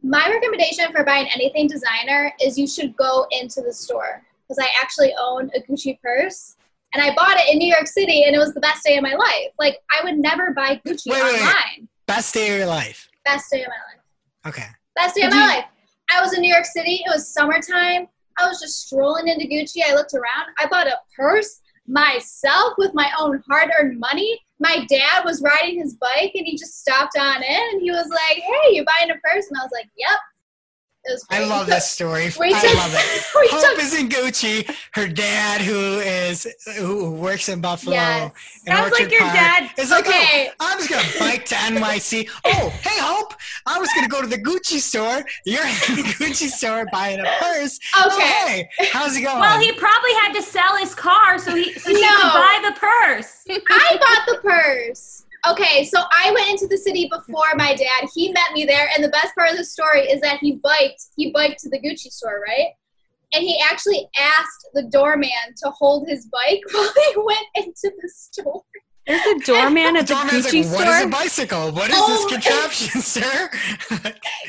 [0.03, 4.69] My recommendation for buying anything designer is you should go into the store because I
[4.81, 6.57] actually own a Gucci purse
[6.95, 9.03] and I bought it in New York City and it was the best day of
[9.03, 9.49] my life.
[9.59, 11.41] Like I would never buy Gucci Wait, wait, wait.
[11.41, 11.89] online.
[12.07, 13.09] Best day of your life.
[13.25, 14.55] Best day of my life.
[14.55, 14.69] Okay.
[14.95, 15.65] Best day of my you- life.
[16.15, 17.03] I was in New York City.
[17.05, 18.09] It was summertime.
[18.39, 19.83] I was just strolling into Gucci.
[19.87, 20.49] I looked around.
[20.59, 24.39] I bought a purse myself with my own hard earned money.
[24.61, 28.09] My dad was riding his bike and he just stopped on in and he was
[28.09, 29.47] like, Hey, you buying a purse?
[29.49, 30.19] And I was like, Yep.
[31.09, 32.31] It was I love this story.
[32.39, 33.25] We I love it.
[33.41, 34.71] we Hope is in Gucci.
[34.93, 36.47] Her dad, who is
[36.77, 38.33] who works in Buffalo, Yes.
[38.67, 39.71] in Sounds like Orchard your Park, dad.
[39.79, 42.29] It's like, oh, I'm just gonna bike to NYC.
[42.45, 43.35] Oh, hey, Hope,
[43.67, 45.25] I was gonna go to the Gucci store.
[45.47, 47.79] You're in the Gucci store buying a purse.
[47.95, 48.69] Oh, Okay.
[48.79, 49.41] hey, how's it going?
[49.41, 52.03] Well, he probably had to sell his car so he so he could
[52.33, 53.45] buy the purse.
[53.71, 55.18] I bought the purse.
[55.47, 58.09] Okay, so I went into the city before my dad.
[58.15, 61.03] He met me there, and the best part of the story is that he biked.
[61.17, 62.69] He biked to the Gucci store, right?
[63.35, 65.29] And he actually asked the doorman
[65.63, 68.63] to hold his bike while he went into the store.
[69.07, 71.11] There's a doorman at the doorman's Gucci like, what is a store.
[71.11, 71.73] bicycle?
[71.73, 72.09] What is Oh.
[72.09, 73.51] this contraption, sir?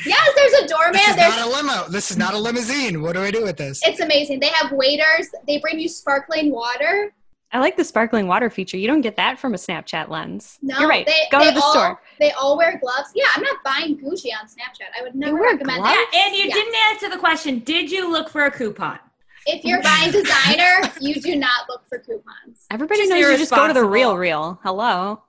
[0.04, 0.92] Yes, there's a doorman.
[0.94, 1.88] this is There's not a limo.
[1.88, 3.00] This is not a limousine.
[3.02, 3.80] What do I do with this?
[3.86, 4.40] it's amazing.
[4.40, 5.28] They have waiters.
[5.46, 7.12] They bring you sparkling water.
[7.52, 8.76] I like the sparkling water feature.
[8.76, 10.58] You don't get that from a Snapchat lens.
[10.62, 11.04] No, You're right.
[11.04, 12.00] They, Go they to the all, store.
[12.20, 13.08] They all wear gloves.
[13.14, 14.90] Yeah, I'm not buying Gucci on Snapchat.
[14.98, 15.94] I would never wear recommend gloves?
[15.94, 16.10] that.
[16.12, 16.54] Yeah, and you Yes.
[16.54, 17.58] didn't answer the question.
[17.60, 18.98] Did you look for a coupon?
[19.46, 22.66] If you're buying designer, you do not look for coupons.
[22.70, 24.60] Everybody Just knows you just go to the real real.
[24.62, 25.22] Hello.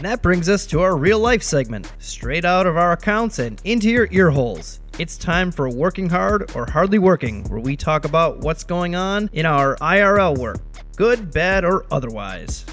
[0.00, 3.60] And that brings us to our real life segment, straight out of our accounts and
[3.64, 4.80] into your ear holes.
[4.98, 9.28] It's time for Working Hard or Hardly Working, where we talk about what's going on
[9.34, 10.56] in our IRL work,
[10.96, 12.64] good, bad, or otherwise.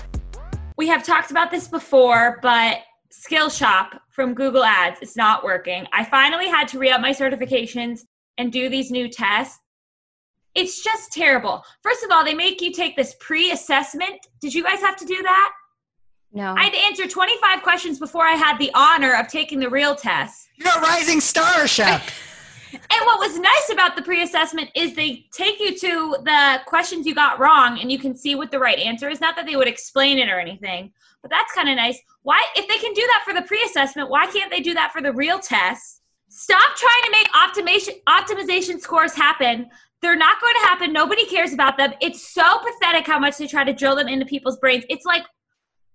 [0.77, 2.77] We have talked about this before, but
[3.11, 5.85] Skillshop from Google Ads is not working.
[5.91, 8.05] I finally had to re up my certifications
[8.37, 9.59] and do these new tests.
[10.55, 11.61] It's just terrible.
[11.83, 14.15] First of all, they make you take this pre assessment.
[14.39, 15.51] Did you guys have to do that?
[16.33, 16.53] No.
[16.57, 19.95] I had to answer 25 questions before I had the honor of taking the real
[19.95, 20.49] test.
[20.57, 22.01] You're a rising star, Shep.
[22.73, 27.05] And what was nice about the pre assessment is they take you to the questions
[27.05, 29.21] you got wrong and you can see what the right answer is.
[29.21, 31.99] Not that they would explain it or anything, but that's kind of nice.
[32.23, 34.91] Why, if they can do that for the pre assessment, why can't they do that
[34.91, 36.01] for the real test?
[36.29, 39.69] Stop trying to make optimization, optimization scores happen.
[40.01, 40.93] They're not going to happen.
[40.93, 41.93] Nobody cares about them.
[42.01, 44.83] It's so pathetic how much they try to drill them into people's brains.
[44.89, 45.23] It's like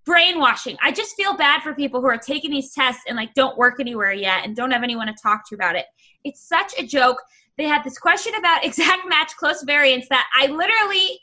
[0.05, 0.77] brainwashing.
[0.83, 3.81] I just feel bad for people who are taking these tests and like don't work
[3.81, 5.87] anywhere yet and don't have anyone to talk to about it.
[6.25, 7.23] It's such a joke.
[7.59, 11.21] They had this question about exact match close variants that I literally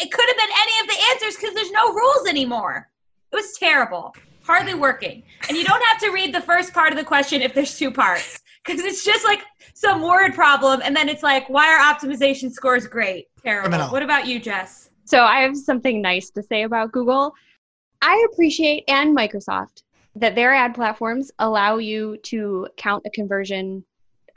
[0.00, 2.90] it could have been any of the answers because there's no rules anymore.
[3.32, 4.14] It was terrible.
[4.42, 5.22] Hardly working.
[5.48, 7.90] And you don't have to read the first part of the question if there's two
[7.90, 8.40] parts.
[8.64, 9.42] Because it's just like
[9.74, 13.26] some word problem, and then it's like, why are optimization scores great?
[13.42, 13.78] Terrible.
[13.88, 14.90] What about you, Jess?
[15.04, 17.34] So I have something nice to say about Google.
[18.06, 19.82] I appreciate and Microsoft
[20.16, 23.82] that their ad platforms allow you to count a conversion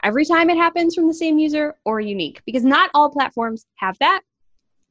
[0.02, 3.98] every time it happens from the same user or unique because not all platforms have
[3.98, 4.22] that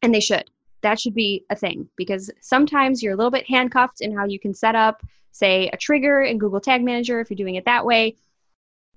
[0.04, 0.44] and they should.
[0.84, 4.40] That should be a thing because sometimes you're a little bit handcuffed in how you
[4.40, 5.02] can set up
[5.32, 8.16] say a trigger in Google Tag Manager if you're doing it that way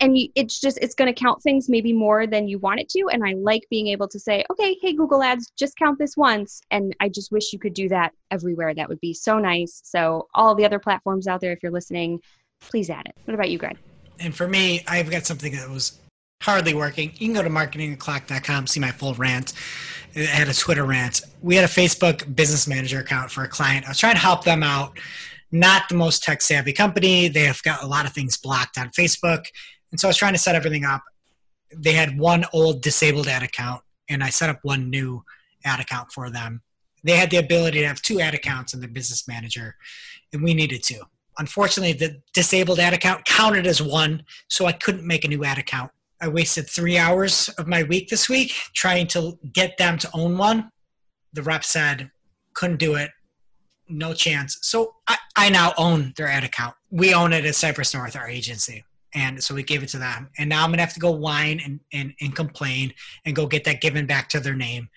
[0.01, 3.09] and it's just it's going to count things maybe more than you want it to
[3.13, 6.61] and i like being able to say okay hey google ads just count this once
[6.71, 10.27] and i just wish you could do that everywhere that would be so nice so
[10.35, 12.19] all the other platforms out there if you're listening
[12.61, 13.77] please add it what about you greg
[14.21, 15.99] And for me, I've got something that was
[16.43, 17.11] hardly working.
[17.15, 19.53] You can go to marketingclock.com, see my full rant.
[20.15, 21.23] I had a Twitter rant.
[21.41, 23.87] We had a Facebook business manager account for a client.
[23.87, 24.99] I was trying to help them out.
[25.53, 27.29] Not the most tech savvy company.
[27.29, 29.47] They have got a lot of things blocked on Facebook.
[29.91, 31.03] And so I was trying to set everything up.
[31.75, 35.25] They had one old disabled ad account, and I set up one new
[35.65, 36.63] ad account for them.
[37.03, 39.77] They had the ability to have two ad accounts in their business manager,
[40.33, 41.01] and we needed two.
[41.39, 45.59] Unfortunately, the disabled ad account counted as one, so I couldn't make a new ad
[45.59, 45.91] account.
[46.21, 50.37] I wasted three hours of my week this week trying to get them to own
[50.37, 50.71] one.
[51.33, 52.11] The rep said,
[52.53, 53.11] couldn't do it,
[53.89, 54.59] no chance.
[54.61, 56.75] So I, I now own their ad account.
[56.91, 58.85] We own it at Cypress North, our agency.
[59.15, 60.31] And so we gave it to them.
[60.39, 62.95] And now I'm to have to go whine and, and, and complain
[63.25, 64.89] and go get that given back to their name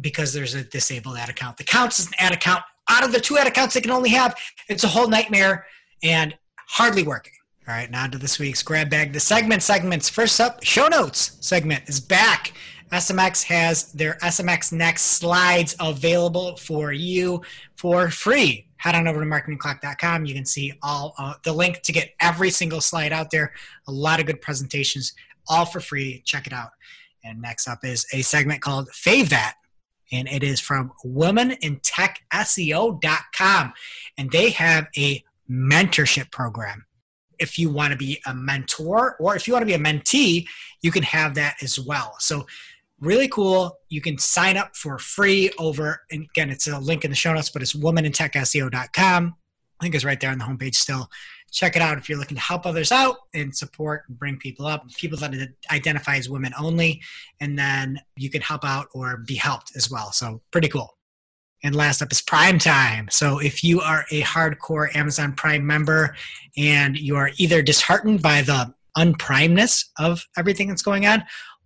[0.00, 1.56] because there's a disabled ad account.
[1.56, 2.62] The counts as an ad account.
[2.88, 4.36] Out of the two ad accounts they can only have,
[4.68, 5.66] it's a whole nightmare
[6.02, 6.36] and
[6.68, 7.32] hardly working.
[7.68, 9.12] All right, now to this week's grab bag.
[9.12, 10.08] The segment segments.
[10.08, 12.52] First up, show notes segment is back.
[12.92, 17.42] SMX has their SMX Next slides available for you
[17.74, 18.65] for free.
[18.78, 20.26] Head on over to marketingclock.com.
[20.26, 23.52] You can see all uh, the link to get every single slide out there.
[23.88, 25.12] A lot of good presentations,
[25.48, 26.22] all for free.
[26.24, 26.70] Check it out.
[27.24, 29.54] And next up is a segment called Fave That.
[30.12, 33.72] And it is from womenintechseo.com.
[34.18, 36.86] And they have a mentorship program
[37.38, 40.46] if you want to be a mentor or if you want to be a mentee,
[40.82, 42.16] you can have that as well.
[42.18, 42.46] So
[43.00, 43.78] really cool.
[43.88, 47.32] You can sign up for free over, and again, it's a link in the show
[47.32, 49.36] notes, but it's womanintechseo.com.
[49.78, 51.08] I think it's right there on the homepage still.
[51.52, 54.66] Check it out if you're looking to help others out and support and bring people
[54.66, 55.32] up, people that
[55.70, 57.00] identify as women only,
[57.40, 60.12] and then you can help out or be helped as well.
[60.12, 60.96] So pretty cool.
[61.62, 63.08] And last up is Prime Time.
[63.10, 66.14] So if you are a hardcore Amazon Prime member
[66.56, 71.22] and you are either disheartened by the unprimeness of everything that's going on,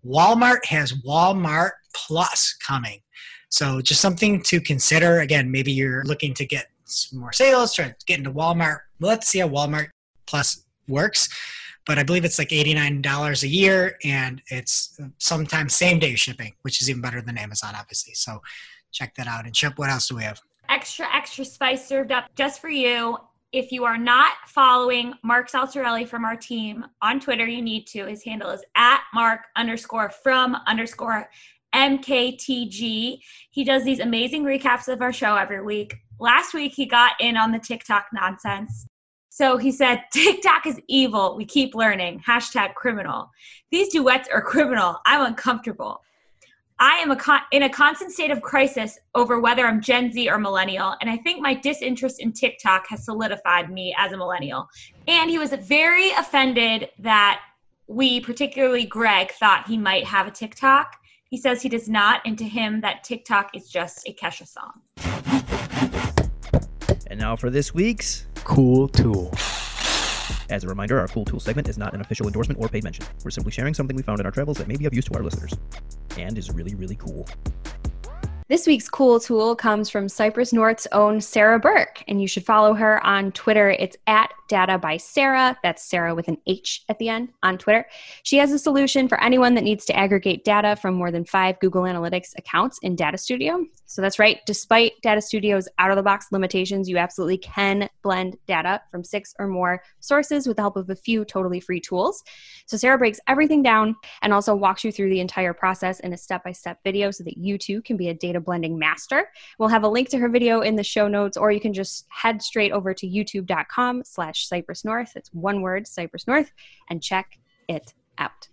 [0.07, 3.01] Walmart has Walmart Plus coming.
[3.49, 5.21] So just something to consider.
[5.21, 8.81] Again, maybe you're looking to get some more sales, try to get into Walmart.
[9.01, 9.89] Let's see how Walmart
[10.27, 11.29] Plus works.
[11.87, 16.53] But I believe it's like $89 a year and it's uh, sometimes same day shipping,
[16.63, 18.15] which is even better than Amazon, obviously.
[18.15, 18.41] So
[18.93, 19.47] check that out.
[19.47, 20.41] And Shep, what else do we have?
[20.69, 23.17] Extra, extra spice served up just for you.
[23.53, 28.07] If you are not following Mark Saltarelli from our team on Twitter, you need to.
[28.07, 31.29] His handle is at Mark underscore from underscore
[31.75, 33.19] MKTG.
[33.51, 35.97] He does these amazing recaps of our show every week.
[36.21, 38.87] Last week, he got in on the TikTok nonsense.
[39.31, 41.37] So he said, TikTok is evil.
[41.37, 42.23] We keep learning.
[42.25, 43.31] Hashtag criminal.
[43.73, 44.99] These duets are criminal.
[45.07, 46.03] I'm uncomfortable.
[46.83, 50.31] I am a con- in a constant state of crisis over whether I'm Gen Z
[50.31, 54.67] or millennial, and I think my disinterest in TikTok has solidified me as a millennial.
[55.07, 57.43] And he was very offended that
[57.87, 60.97] we, particularly Greg, thought he might have a TikTok.
[61.29, 64.81] He says he does not, and to him, that TikTok is just a Kesha song.
[67.09, 69.35] And now for this week's Cool tool.
[70.51, 73.07] As a reminder, our Cool Tool segment is not an official endorsement or paid mention.
[73.25, 75.15] We're simply sharing something we found in our travels that may be of use to
[75.15, 75.55] our listeners.
[76.19, 77.25] And is really, really cool.
[78.51, 82.75] This week's cool tool comes from Cypress North's own Sarah Burke, and you should follow
[82.75, 83.71] her on Twitter.
[83.71, 85.57] It's at Data by Sarah.
[85.63, 87.87] That's Sarah with an H at the end on Twitter.
[88.25, 91.61] She has a solution for anyone that needs to aggregate data from more than five
[91.61, 93.65] Google Analytics accounts in Data Studio.
[93.87, 98.37] So that's right, despite Data Studio's out of the box limitations, you absolutely can blend
[98.49, 102.25] data from six or more sources with the help of a few totally free tools.
[102.67, 106.17] So Sarah breaks everything down and also walks you through the entire process in a
[106.17, 109.29] step by step video so that you too can be a data blending master.
[109.59, 112.07] We'll have a link to her video in the show notes, or you can just
[112.09, 115.13] head straight over to youtube.com slash Cypress North.
[115.17, 116.51] It's one word, Cypress North,
[116.89, 117.39] and check
[117.69, 118.49] it out.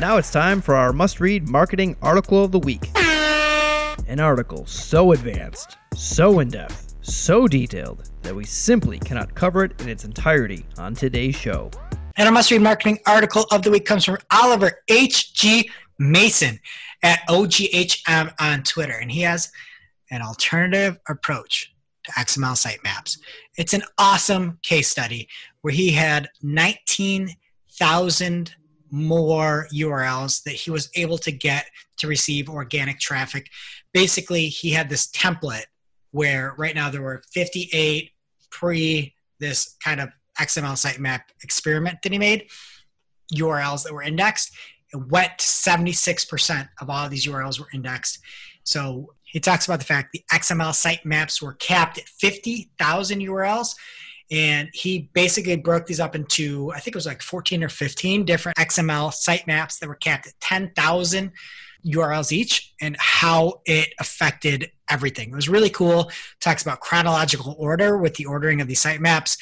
[0.00, 2.88] Now it's time for our must read marketing article of the week.
[4.06, 9.80] An article so advanced, so in depth, so detailed that we simply cannot cover it
[9.80, 11.70] in its entirety on today's show.
[12.16, 15.68] And our must read marketing article of the week comes from Oliver H.G.
[15.98, 16.60] Mason
[17.02, 18.94] at OGHM on Twitter.
[18.94, 19.50] And he has
[20.10, 21.74] an alternative approach
[22.04, 23.18] to XML sitemaps.
[23.56, 25.28] It's an awesome case study
[25.62, 28.54] where he had 19,000
[28.90, 31.66] more URLs that he was able to get
[31.98, 33.48] to receive organic traffic.
[33.92, 35.66] Basically, he had this template
[36.10, 38.10] where right now there were 58
[38.50, 40.08] pre this kind of
[40.40, 42.48] XML sitemap experiment that he made,
[43.34, 44.56] URLs that were indexed.
[44.94, 48.18] Went 76% of all of these URLs were indexed.
[48.64, 53.74] So he talks about the fact the XML sitemaps were capped at 50,000 URLs.
[54.30, 58.24] And he basically broke these up into, I think it was like 14 or 15
[58.24, 61.32] different XML sitemaps that were capped at 10,000
[61.86, 65.30] URLs each and how it affected everything.
[65.30, 66.10] It was really cool.
[66.40, 69.38] Talks about chronological order with the ordering of these sitemaps.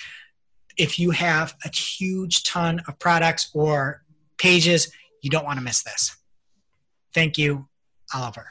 [0.77, 4.03] If you have a huge ton of products or
[4.39, 4.93] pages,
[5.27, 6.17] you don't want to miss this.
[7.13, 7.67] Thank you,
[8.15, 8.49] Oliver.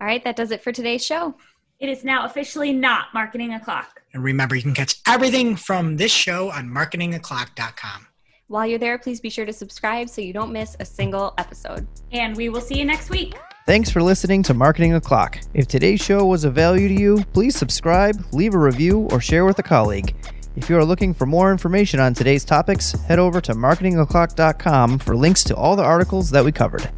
[0.00, 1.34] All right, that does it for today's show.
[1.78, 4.00] It is now officially not marketing o'clock.
[4.14, 8.06] And remember, you can catch everything from this show on marketingoclock.com.
[8.48, 11.86] While you're there, please be sure to subscribe so you don't miss a single episode.
[12.10, 13.34] And we will see you next week.
[13.66, 15.40] Thanks for listening to Marketing O'Clock.
[15.52, 19.44] If today's show was of value to you, please subscribe, leave a review, or share
[19.44, 20.14] with a colleague.
[20.56, 25.14] If you are looking for more information on today's topics, head over to marketingoclock.com for
[25.14, 26.88] links to all the articles that we covered.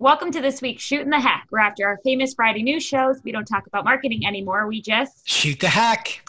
[0.00, 1.46] Welcome to this week's Shooting the Heck.
[1.52, 3.20] We're after our famous Friday news shows.
[3.22, 4.66] We don't talk about marketing anymore.
[4.66, 6.28] We just Shoot the heck.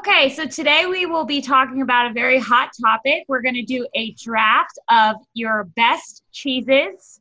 [0.00, 3.24] Okay, so today we will be talking about a very hot topic.
[3.26, 7.20] We're going to do a draft of your best cheeses.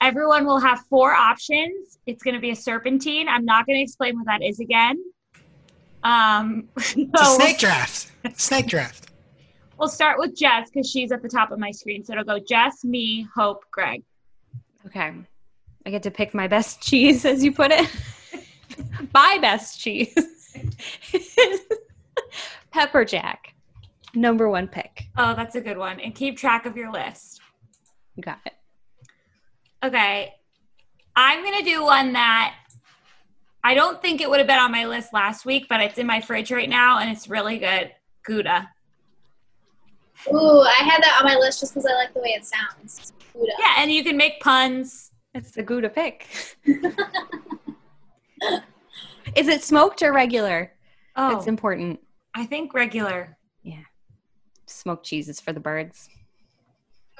[0.00, 1.98] Everyone will have four options.
[2.06, 3.28] It's going to be a serpentine.
[3.28, 5.02] I'm not going to explain what that is again.
[6.02, 8.10] Um, It's a so snake draft.
[8.36, 9.08] Snake draft.
[9.78, 12.04] we'll start with Jess because she's at the top of my screen.
[12.04, 14.02] So it'll go Jess, me, Hope, Greg.
[14.86, 15.12] Okay.
[15.86, 17.88] I get to pick my best cheese, as you put it.
[19.14, 20.14] my best cheese.
[22.70, 23.54] Pepper Jack.
[24.14, 25.06] Number one pick.
[25.16, 26.00] Oh, that's a good one.
[26.00, 27.40] And keep track of your list.
[28.16, 28.52] You got it.
[29.84, 30.34] Okay.
[31.14, 32.54] I'm going to do one that
[33.62, 36.06] I don't think it would have been on my list last week, but it's in
[36.06, 37.92] my fridge right now and it's really good.
[38.24, 38.70] Gouda.
[40.32, 43.12] Ooh, I had that on my list just because I like the way it sounds.
[43.34, 43.52] Gouda.
[43.58, 45.10] Yeah, and you can make puns.
[45.34, 46.28] It's the Gouda pick.
[49.36, 50.72] Is it smoked or regular?
[51.16, 52.00] Oh, it's important.
[52.34, 53.36] I think regular.
[53.62, 53.82] Yeah.
[54.66, 56.08] Smoked cheese is for the birds.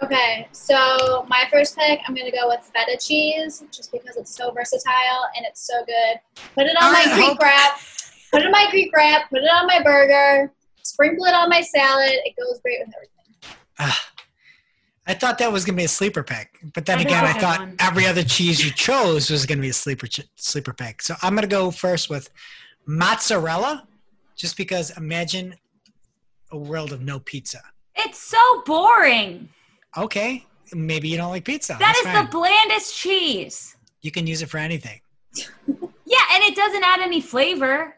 [0.02, 4.50] Okay, so my first pick, I'm gonna go with feta cheese, just because it's so
[4.50, 6.18] versatile and it's so good.
[6.54, 7.78] Put it on my I Greek hope- wrap.
[8.32, 9.30] Put it on my Greek wrap.
[9.30, 10.52] Put it on my burger.
[10.82, 12.10] Sprinkle it on my salad.
[12.24, 13.56] It goes great with everything.
[13.78, 14.10] Ah,
[15.06, 17.32] I thought that was going to be a sleeper pick, but then I again, I
[17.34, 17.76] thought one.
[17.78, 21.00] every other cheese you chose was going to be a sleeper ch- sleeper pick.
[21.02, 22.28] So I'm going to go first with
[22.86, 23.86] mozzarella,
[24.36, 25.54] just because imagine
[26.50, 27.60] a world of no pizza.
[27.94, 29.48] It's so boring.
[29.96, 31.72] Okay, maybe you don't like pizza.
[31.74, 32.24] That That's is fine.
[32.24, 33.76] the blandest cheese.
[34.02, 35.00] you can use it for anything.
[36.06, 37.96] Yeah, and it doesn't add any flavor.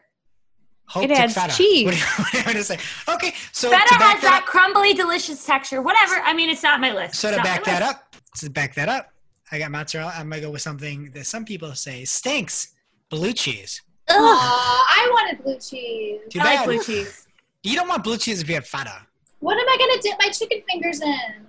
[0.87, 1.53] Hope It took adds feta.
[1.53, 1.85] cheese.
[1.85, 2.77] What do you, what do you to say?
[3.09, 5.81] Okay, so Feta has that that up, crumbly, delicious texture.
[5.81, 6.15] Whatever.
[6.23, 7.15] I mean, it's not my list.
[7.15, 7.91] so It's to back that list.
[7.95, 9.11] up, to back that up,
[9.51, 10.13] I got mozzarella.
[10.15, 12.69] I'm gonna go with something that some people say stinks:
[13.09, 13.81] blue cheese.
[14.09, 16.21] Aw, I wanted blue cheese.
[16.31, 17.27] Too I like blue cheese.
[17.63, 19.05] You don't want blue cheese if you have feta.
[19.39, 21.46] What am I gonna dip my chicken fingers in?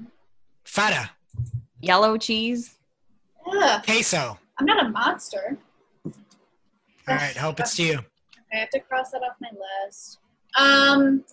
[0.68, 1.10] Feta.
[1.80, 2.76] Yellow cheese.
[3.50, 4.38] Ugh, Queso.
[4.58, 5.56] I'm not a monster.
[6.04, 6.12] All
[7.14, 7.98] right, hope it's to you.
[8.52, 9.48] I have to cross that off my
[9.86, 10.18] list.
[10.58, 11.24] Um,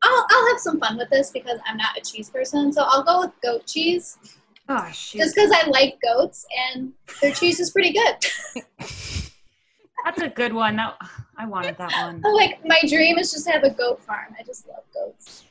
[0.00, 2.72] I'll, I'll have some fun with this because I'm not a cheese person.
[2.72, 4.16] So I'll go with goat cheese
[4.68, 5.18] Oh shoot.
[5.18, 8.16] just because I like goats and their cheese is pretty good.
[10.04, 10.76] That's a good one.
[10.76, 10.96] That
[11.36, 12.20] I wanted that one.
[12.34, 14.36] like my dream is just to have a goat farm.
[14.38, 15.42] I just love goats.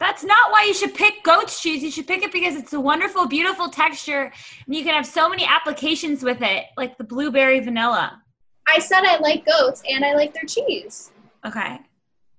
[0.00, 1.82] That's not why you should pick goat's cheese.
[1.82, 4.32] You should pick it because it's a wonderful, beautiful texture,
[4.66, 8.22] and you can have so many applications with it, like the blueberry vanilla.
[8.66, 11.12] I said I like goats and I like their cheese.
[11.44, 11.78] Okay.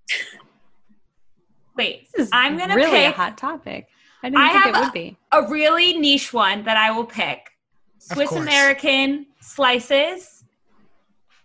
[1.77, 3.87] Wait, This is I'm gonna really a hot topic.
[4.23, 5.17] I didn't I think have it would be.
[5.31, 7.51] a really niche one that I will pick.
[7.99, 8.31] Swiss.
[8.31, 10.43] American slices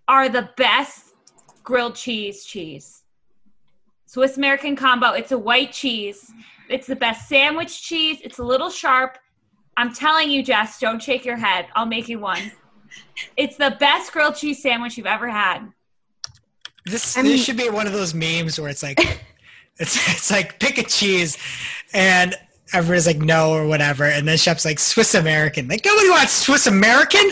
[0.09, 1.15] are the best
[1.63, 2.96] grilled cheese cheese.
[4.07, 5.13] Swiss American combo.
[5.13, 6.33] It's a white cheese.
[6.69, 8.19] It's the best sandwich cheese.
[8.23, 9.19] It's a little sharp.
[9.77, 11.67] I'm telling you, Jess, don't shake your head.
[11.75, 12.53] I'll make you one.
[13.37, 15.71] It's the best grilled cheese sandwich you've ever had.
[16.87, 18.99] This I mean- this should be one of those memes where it's like
[19.79, 21.37] it's it's like pick a cheese
[21.93, 22.35] and
[22.73, 25.69] everybody's like no or whatever and then Shep's like Swiss American.
[25.69, 27.29] Like nobody wants Swiss American.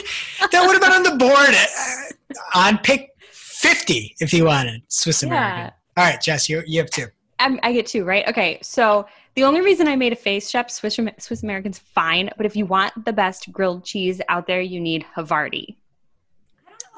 [0.53, 5.23] That would have been on the board uh, on pick 50 if you wanted Swiss
[5.23, 5.73] American.
[5.97, 6.03] Yeah.
[6.03, 7.07] All right, Jess, you you have two.
[7.39, 8.27] I'm, I get two, right?
[8.29, 12.47] Okay, so the only reason I made a face Shep, Swiss, Swiss American's fine, but
[12.47, 15.77] if you want the best grilled cheese out there, you need Havarti.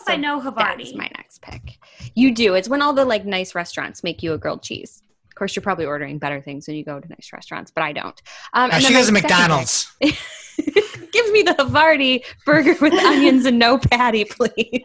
[0.07, 1.79] I don't know if I know That's my next pick.
[2.15, 2.55] You do.
[2.55, 5.03] It's when all the like nice restaurants make you a grilled cheese.
[5.29, 7.93] Of course, you're probably ordering better things when you go to nice restaurants, but I
[7.93, 8.21] don't.
[8.53, 9.93] Um, and she then my goes to McDonald's.
[10.01, 14.85] Give me the Havarti burger with onions and no patty, please.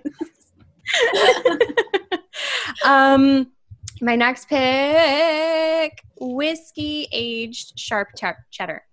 [2.85, 3.51] um,
[4.01, 8.83] my next pick: whiskey aged sharp char- cheddar.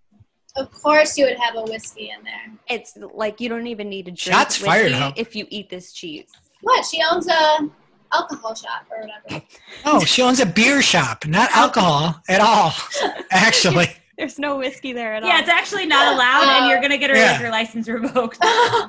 [0.56, 2.52] Of course, you would have a whiskey in there.
[2.68, 5.12] It's like you don't even need to drink Shots fired, huh?
[5.16, 6.26] if you eat this cheese.
[6.62, 6.84] What?
[6.84, 7.70] She owns a
[8.12, 9.44] alcohol shop or whatever.
[9.84, 12.72] Oh, she owns a beer shop, not alcohol at all.
[13.30, 13.86] Actually,
[14.16, 15.28] There's no whiskey there at all.
[15.28, 17.34] Yeah, it's actually not allowed, and you're gonna get her Yeah.
[17.34, 18.38] liquor license revoked.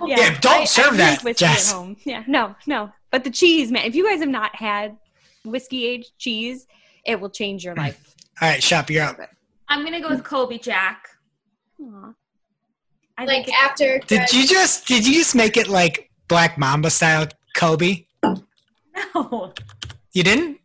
[0.07, 1.69] Yeah, don't serve that, drink whiskey Jess.
[1.71, 1.97] At home.
[2.03, 2.89] Yeah, no, no.
[3.11, 3.85] But the cheese, man.
[3.85, 4.97] If you guys have not had
[5.51, 6.67] whiskey aged cheese,
[7.05, 7.79] it will change your mm.
[7.79, 8.15] life.
[8.41, 9.17] all right, Shep, you're up.
[9.67, 11.07] I'm gonna go with Colby Jack.
[11.81, 12.13] Aw.
[13.17, 13.99] I like think after.
[13.99, 18.05] Did Greg- you just did you just make it like Black Mamba style, Kobe?
[18.23, 19.53] no.
[20.13, 20.59] You didn't?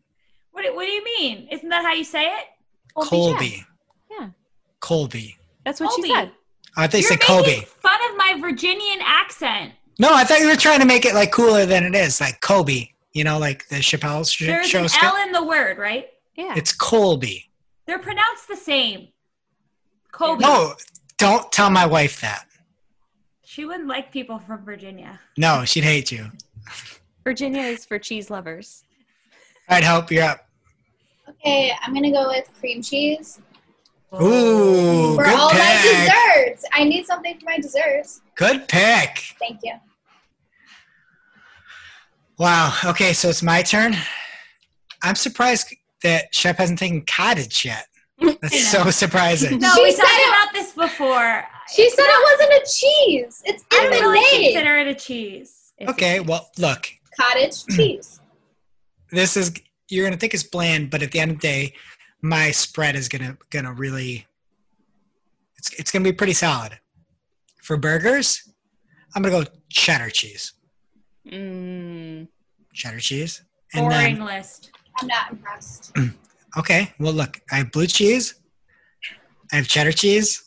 [0.53, 1.49] What, do- what do you mean?
[1.51, 2.47] Isn't that how you say it?
[2.95, 3.67] Colby Colby.
[4.11, 4.29] Yeah.
[4.81, 5.37] Colby.
[5.65, 6.09] That's what Colby.
[6.09, 6.33] she said.
[6.77, 7.61] I thought you said making Kobe.
[7.65, 9.73] fun of my Virginian accent.
[9.99, 12.41] No, I thought you were trying to make it like cooler than it is, like
[12.41, 12.89] Kobe.
[13.15, 14.91] You know, like the Chappelle sh- There's show an.
[15.03, 16.09] L in the word, right?
[16.37, 16.55] Yeah.
[16.57, 17.49] It's Colby.
[17.87, 19.09] They're pronounced the same.
[20.11, 20.45] Colby.
[20.45, 20.75] No,
[21.17, 22.47] don't tell my wife that.
[23.45, 25.21] She wouldn't like people from Virginia.
[25.39, 26.27] No, she'd hate you.
[27.23, 28.83] Virginia is for cheese lovers.
[29.69, 30.49] All right, Hope, you're up.
[31.29, 33.41] Okay, I'm gonna go with cream cheese
[34.15, 36.65] Ooh, for good all my desserts.
[36.73, 38.21] I need something for my desserts.
[38.35, 39.35] Good pick.
[39.39, 39.75] Thank you.
[42.39, 42.77] Wow.
[42.87, 43.95] Okay, so it's my turn.
[45.03, 47.87] I'm surprised that Shep hasn't taken cottage yet.
[48.43, 49.59] That's so surprising.
[49.59, 51.45] No, She we said talked it- about this before.
[51.75, 53.43] She said it wasn't a cheese.
[53.47, 54.53] It's I in don't the really name.
[54.53, 55.73] consider it a cheese.
[55.79, 58.21] It's- Okay, well, look, Cottage cheese.
[59.11, 59.53] this is
[59.89, 61.75] you're gonna think it's bland, but at the end of the day,
[62.23, 64.27] my spread is gonna gonna really
[65.59, 66.79] it's it's gonna be pretty solid.
[67.63, 68.43] For burgers,
[69.15, 70.54] I'm gonna go cheddar cheese.
[71.31, 72.29] Mm,
[72.73, 73.43] Cheddar cheese.
[73.73, 74.71] And Boring then list.
[75.01, 75.93] I'm not impressed.
[76.59, 78.35] okay, well look, I have blue cheese,
[79.53, 80.45] I have cheddar cheese,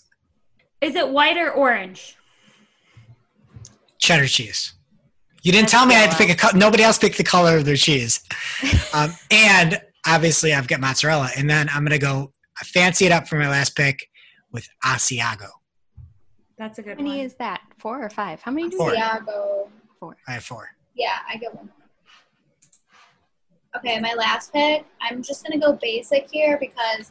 [0.81, 2.15] Is it white or orange?
[3.99, 4.73] cheddar cheese.
[5.43, 7.23] You didn't That's tell me I had to pick a co- nobody else picked the
[7.23, 8.21] color of their cheese.
[8.93, 11.29] um, and obviously I've got mozzarella.
[11.37, 14.07] And then I'm gonna go I fancy it up for my last pick
[14.51, 15.49] with Asiago.
[16.57, 16.97] That's a good one.
[16.97, 17.25] how many one.
[17.25, 17.61] is that?
[17.79, 18.41] Four or five?
[18.41, 18.77] How many do
[19.99, 20.17] Four.
[20.27, 20.69] I have four.
[20.95, 21.69] Yeah, I get one.
[23.75, 24.85] Okay, my last pick.
[25.01, 27.09] I'm just gonna go basic here because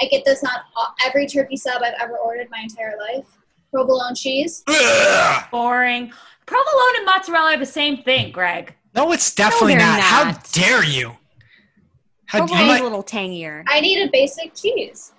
[0.00, 3.26] I get this on all, every turkey sub I've ever ordered my entire life.
[3.72, 4.62] Provolone cheese.
[4.66, 5.44] Ugh.
[5.50, 6.12] Boring.
[6.46, 8.74] Provolone and mozzarella are the same thing, Greg.
[8.94, 10.00] No, it's definitely they're not.
[10.00, 11.16] How dare you?
[12.26, 13.64] How you Provolone's might, a little tangier.
[13.68, 15.12] I need a basic cheese.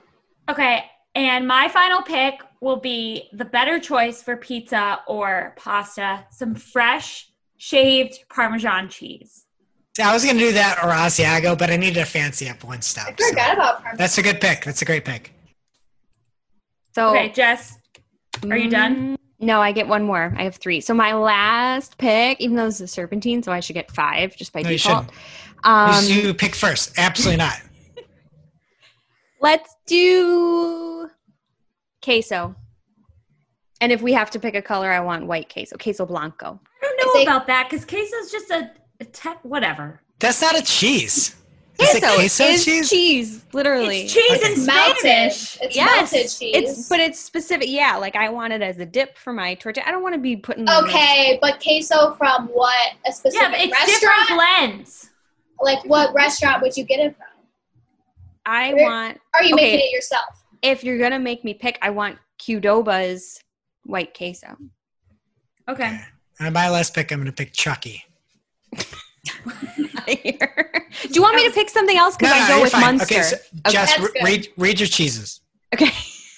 [0.49, 0.85] Okay,
[1.20, 7.30] and my final pick will be the better choice for pizza or pasta some fresh
[7.57, 9.45] shaved Parmesan cheese.
[10.01, 12.80] I was gonna do that or Asiago, but I needed to fancy up one I
[12.82, 13.20] step.
[13.20, 13.97] so forgot about parmesan.
[13.97, 14.63] That's a good pick.
[14.63, 15.34] That's a great pick.
[16.95, 17.78] So Okay, Jess,
[18.49, 18.95] Are you done?
[19.13, 20.34] Mm, No, I get one more.
[20.38, 20.80] I have three.
[20.80, 24.36] So my last pick, even though this is a serpentine, so I should get five
[24.38, 25.05] just by No, you default.
[25.05, 25.65] shouldn't.
[25.65, 26.97] Um, you, you pick first.
[26.97, 27.55] Absolutely not.
[29.41, 30.99] let's do
[32.04, 32.56] queso.
[33.82, 36.60] And if we have to pick a color, I want white queso, queso blanco.
[36.82, 40.02] I don't know Is it- about that because queso is just a, a tech, whatever.
[40.20, 41.36] That's not a cheese.
[41.82, 42.89] Is it queso is cheese?
[42.89, 44.02] cheese, literally.
[44.02, 44.97] It's cheese and in Melted.
[45.00, 45.58] Spanish.
[45.62, 46.56] It's Yes, melted cheese.
[46.78, 47.70] It's but it's specific.
[47.70, 49.86] Yeah, like I want it as a dip for my tortilla.
[49.88, 50.70] I don't want to be putting.
[50.70, 54.28] okay, but queso from what a specific Yeah, but it's restaurant?
[54.28, 54.41] different
[54.82, 55.10] blends.
[55.62, 57.28] Like what restaurant would you get it from?
[58.45, 59.22] I Where- want.
[59.34, 59.72] Are you Okay.
[59.76, 60.43] making it yourself?
[60.62, 63.43] If you're gonna make me pick, I want Qdoba's
[63.84, 64.57] white queso.
[65.68, 65.99] Okay.
[66.39, 68.03] And my last pick, I'm going to pick Chucky.
[68.76, 68.82] Do
[70.16, 72.16] you want me to pick something else?
[72.16, 72.82] Because I go you're with fine.
[72.82, 73.16] Munster.
[73.16, 73.38] Okay, so
[73.70, 75.41] Jess, That's re- read, read your cheeses.
[75.74, 75.91] Okay.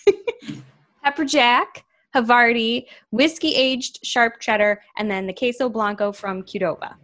[1.04, 6.96] Pepper jack, Havarti, whiskey aged sharp cheddar, and then the queso blanco from Qdoba.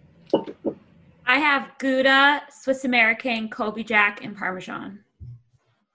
[1.25, 5.03] I have Gouda, Swiss American, Kobe Jack, and Parmesan.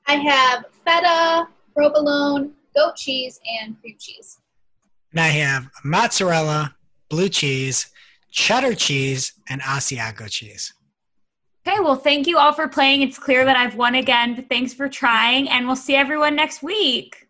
[0.06, 4.38] I have feta, provolone, goat cheese, and cream cheese.
[5.10, 6.74] And I have mozzarella,
[7.08, 7.90] blue cheese,
[8.30, 10.72] cheddar cheese, and Asiago cheese.
[11.66, 13.02] Okay, well, thank you all for playing.
[13.02, 16.62] It's clear that I've won again, but thanks for trying, and we'll see everyone next
[16.62, 17.21] week.